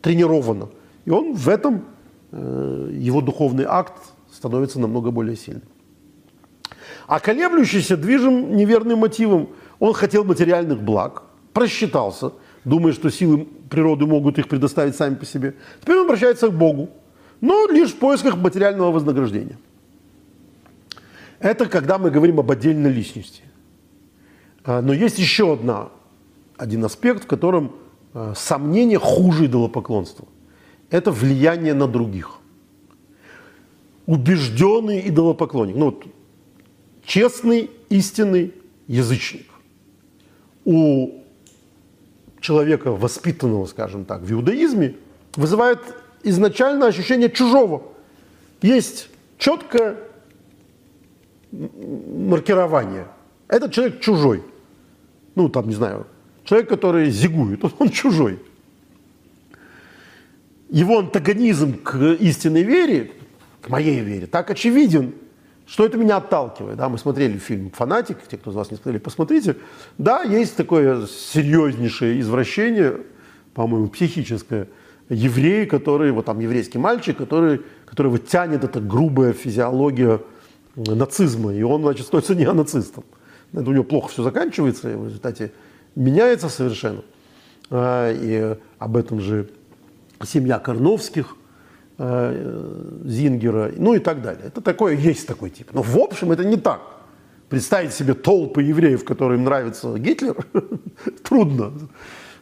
[0.00, 0.68] тренирована.
[1.04, 1.84] И он в этом,
[2.32, 3.94] э, его духовный акт
[4.32, 5.62] становится намного более сильным.
[7.06, 9.48] А колеблющийся движим неверным мотивом.
[9.80, 12.32] Он хотел материальных благ, просчитался,
[12.64, 15.54] думая, что силы природы могут их предоставить сами по себе.
[15.80, 16.90] Теперь он обращается к Богу,
[17.40, 19.58] но лишь в поисках материального вознаграждения.
[21.38, 23.42] Это когда мы говорим об отдельной личности.
[24.64, 25.88] А, но есть еще одна,
[26.58, 27.76] один аспект, в котором
[28.12, 30.28] а, сомнение хуже идолопоклонства.
[30.90, 32.36] Это влияние на других.
[34.04, 36.04] Убежденный идолопоклонник, ну вот,
[37.02, 38.52] честный, истинный
[38.86, 39.49] язычник.
[40.64, 41.22] У
[42.40, 44.96] человека, воспитанного, скажем так, в иудаизме,
[45.36, 45.80] вызывает
[46.22, 47.82] изначально ощущение чужого.
[48.62, 49.08] Есть
[49.38, 49.96] четкое
[51.52, 53.06] маркирование.
[53.48, 54.42] Этот человек чужой.
[55.34, 56.06] Ну, там, не знаю,
[56.44, 58.38] человек, который зигует, он, он чужой.
[60.68, 63.12] Его антагонизм к истинной вере,
[63.60, 65.14] к моей вере, так очевиден,
[65.70, 66.76] что это меня отталкивает.
[66.76, 69.56] Да, мы смотрели фильм «Фанатик», те, кто из вас не смотрели, посмотрите.
[69.98, 72.96] Да, есть такое серьезнейшее извращение,
[73.54, 74.66] по-моему, психическое,
[75.08, 80.20] еврей, который, вот там еврейский мальчик, который, которого тянет эта грубая физиология
[80.74, 83.04] нацизма, и он, значит, становится неонацистом.
[83.52, 85.52] Это у него плохо все заканчивается, и в результате
[85.94, 87.02] меняется совершенно.
[87.70, 89.50] А, и об этом же
[90.24, 91.36] семья Корновских,
[93.04, 94.44] Зингера, ну и так далее.
[94.46, 95.68] Это такое, есть такой тип.
[95.72, 96.80] Но в общем это не так.
[97.50, 100.36] Представить себе толпы евреев, которым нравится Гитлер,
[101.22, 101.72] трудно.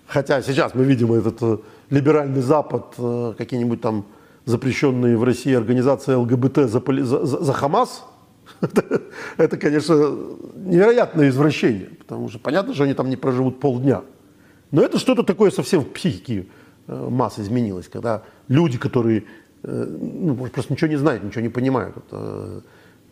[0.06, 1.59] Хотя сейчас мы видим этот э,
[1.90, 4.06] либеральный Запад, э, какие-нибудь там
[4.44, 8.05] запрещенные в России организации ЛГБТ за, за, за Хамас–
[9.36, 9.94] это, конечно,
[10.56, 14.02] невероятное извращение, потому что понятно, что они там не проживут полдня.
[14.70, 16.47] Но это что-то такое совсем в психике
[16.86, 19.24] э, масс изменилось, когда люди, которые
[19.62, 22.62] э, ну, просто ничего не знают, ничего не понимают, это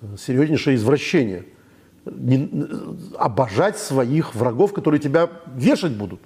[0.02, 1.44] э, серьезнейшее извращение.
[2.04, 2.48] Не,
[3.18, 6.20] обожать своих врагов, которые тебя вешать будут.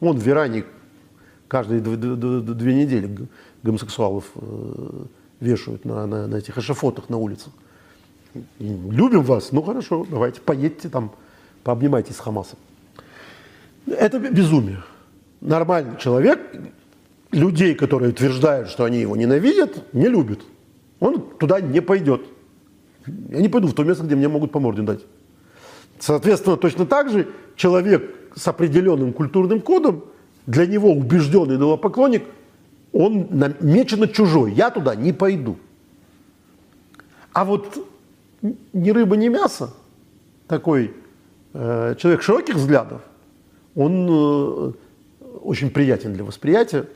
[0.00, 0.64] Вон в Иране
[1.48, 3.28] каждые две недели
[3.62, 4.24] гомосексуалов
[5.40, 7.52] вешают на, на, на этих эшафотах на улицах
[8.58, 11.12] любим вас, ну хорошо, давайте поедьте там,
[11.64, 12.58] пообнимайтесь с Хамасом.
[13.86, 14.82] Это безумие.
[15.40, 16.40] Нормальный человек,
[17.30, 20.40] людей, которые утверждают, что они его ненавидят, не любит.
[21.00, 22.22] Он туда не пойдет.
[23.06, 25.00] Я не пойду в то место, где мне могут по морде дать.
[25.98, 30.04] Соответственно, точно так же человек с определенным культурным кодом,
[30.46, 32.22] для него убежденный идолопоклонник,
[32.92, 34.52] он намеченно чужой.
[34.52, 35.58] Я туда не пойду.
[37.32, 37.86] А вот
[38.72, 39.74] ни рыба, ни мясо,
[40.46, 40.94] такой
[41.52, 43.02] э, человек широких взглядов,
[43.74, 44.72] он э,
[45.42, 46.86] очень приятен для восприятия,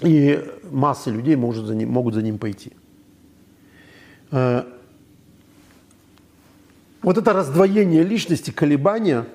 [0.00, 2.72] и масса людей может за ним, могут за ним пойти.
[4.30, 4.64] Э,
[7.02, 9.26] вот это раздвоение личности, колебания,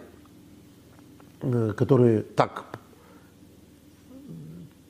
[1.42, 2.66] э, которые так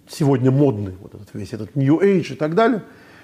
[0.08, 2.84] сегодня модны, вот этот весь этот New Age и так далее,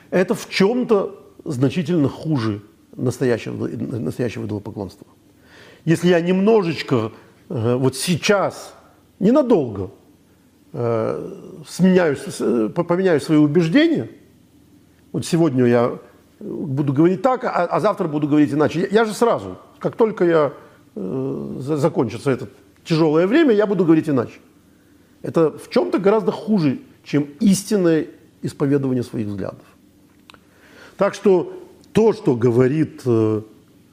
[0.10, 2.62] это в чем-то значительно хуже
[2.96, 5.06] настоящего, настоящего идолопоклонства.
[5.86, 7.12] Если я немножечко
[7.50, 8.74] э, вот сейчас,
[9.20, 9.92] ненадолго,
[10.72, 12.16] сменяю,
[12.74, 14.10] поменяю свои убеждения,
[15.12, 16.00] вот сегодня я
[16.40, 18.82] буду говорить так, а, а завтра буду говорить иначе.
[18.82, 20.54] Я, я же сразу, как только я
[20.96, 22.48] э, закончится это
[22.84, 24.40] тяжелое время, я буду говорить иначе.
[25.22, 28.08] Это в чем-то гораздо хуже, чем истинное
[28.42, 29.66] исповедование своих взглядов.
[30.98, 31.54] Так что
[31.92, 33.42] то, что говорит э,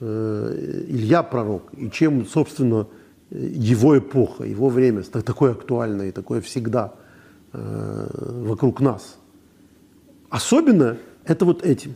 [0.01, 2.87] э, Илья Пророк, и чем, собственно,
[3.31, 6.95] его эпоха, его время такое актуальное такое всегда
[7.53, 8.09] э,
[8.45, 9.19] вокруг нас.
[10.31, 11.95] Особенно это вот этим.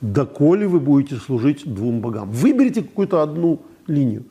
[0.00, 2.30] Доколе вы будете служить двум богам.
[2.30, 4.24] Выберите какую-то одну линию.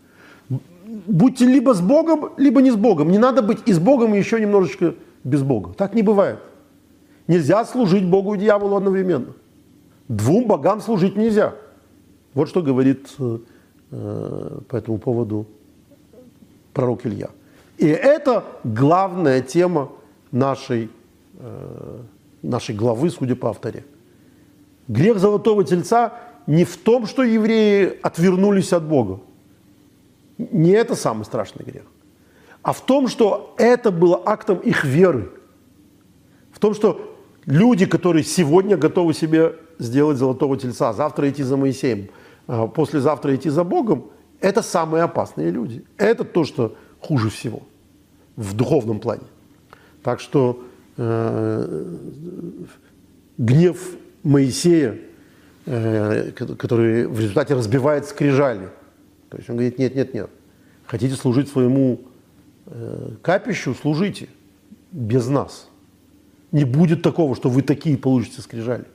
[1.07, 3.09] Будьте либо с Богом, либо не с Богом.
[3.09, 4.93] Не надо быть и с Богом, и еще немножечко
[5.23, 5.73] без Бога.
[5.73, 6.39] Так не бывает.
[7.27, 9.33] Нельзя служить Богу и дьяволу одновременно.
[10.07, 11.55] Двум богам служить нельзя.
[12.35, 13.39] Вот что говорит э,
[13.89, 15.47] по этому поводу
[16.75, 17.29] пророк Илья.
[17.77, 19.89] И это главная тема
[20.31, 20.89] нашей,
[21.39, 21.99] э,
[22.43, 23.83] нашей главы, судя по авторе.
[24.87, 26.13] Грех золотого тельца
[26.47, 29.19] не в том, что евреи отвернулись от Бога.
[30.37, 31.83] Не это самый страшный грех.
[32.61, 35.31] А в том, что это было актом их веры.
[36.51, 37.15] В том, что
[37.45, 42.09] люди, которые сегодня готовы себе сделать золотого тельца, завтра идти за Моисеем,
[42.47, 44.05] а послезавтра идти за Богом,
[44.41, 45.83] это самые опасные люди.
[45.97, 47.63] Это то, что хуже всего
[48.35, 49.23] в духовном плане.
[50.03, 50.63] Так что
[50.97, 51.95] э,
[53.37, 53.77] гнев
[54.23, 54.97] Моисея,
[55.65, 58.69] э, который в результате разбивает скрижали,
[59.29, 60.29] то есть он говорит, нет, нет, нет,
[60.85, 62.01] хотите служить своему
[62.67, 64.27] э, капищу, служите
[64.91, 65.69] без нас.
[66.51, 68.85] Не будет такого, что вы такие получите скрижали.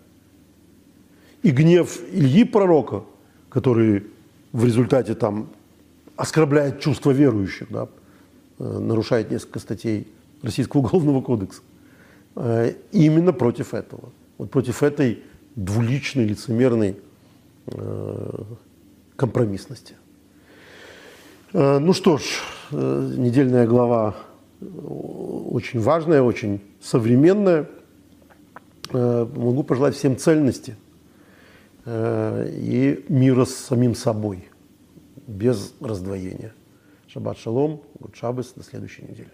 [1.43, 3.05] И гнев Ильи пророка,
[3.49, 4.05] который
[4.53, 5.49] в результате там
[6.17, 7.89] оскорбляет чувства верующих, да,
[8.59, 10.09] э, нарушает несколько статей
[10.43, 11.63] Российского уголовного кодекса,
[12.37, 14.11] э, именно против этого.
[14.39, 15.23] Вот против этой
[15.57, 16.97] двуличной, лицемерной
[17.67, 18.43] э,
[19.17, 19.95] компромиссности.
[21.53, 22.23] Ну что ж,
[22.71, 24.15] недельная глава
[24.61, 27.69] очень важная, очень современная.
[28.93, 30.77] Могу пожелать всем цельности–
[31.91, 34.49] и мира с самим собой,
[35.27, 36.55] без раздвоения.
[37.09, 39.31] Шаббат шалом, гуд шаббас, до следующей недели.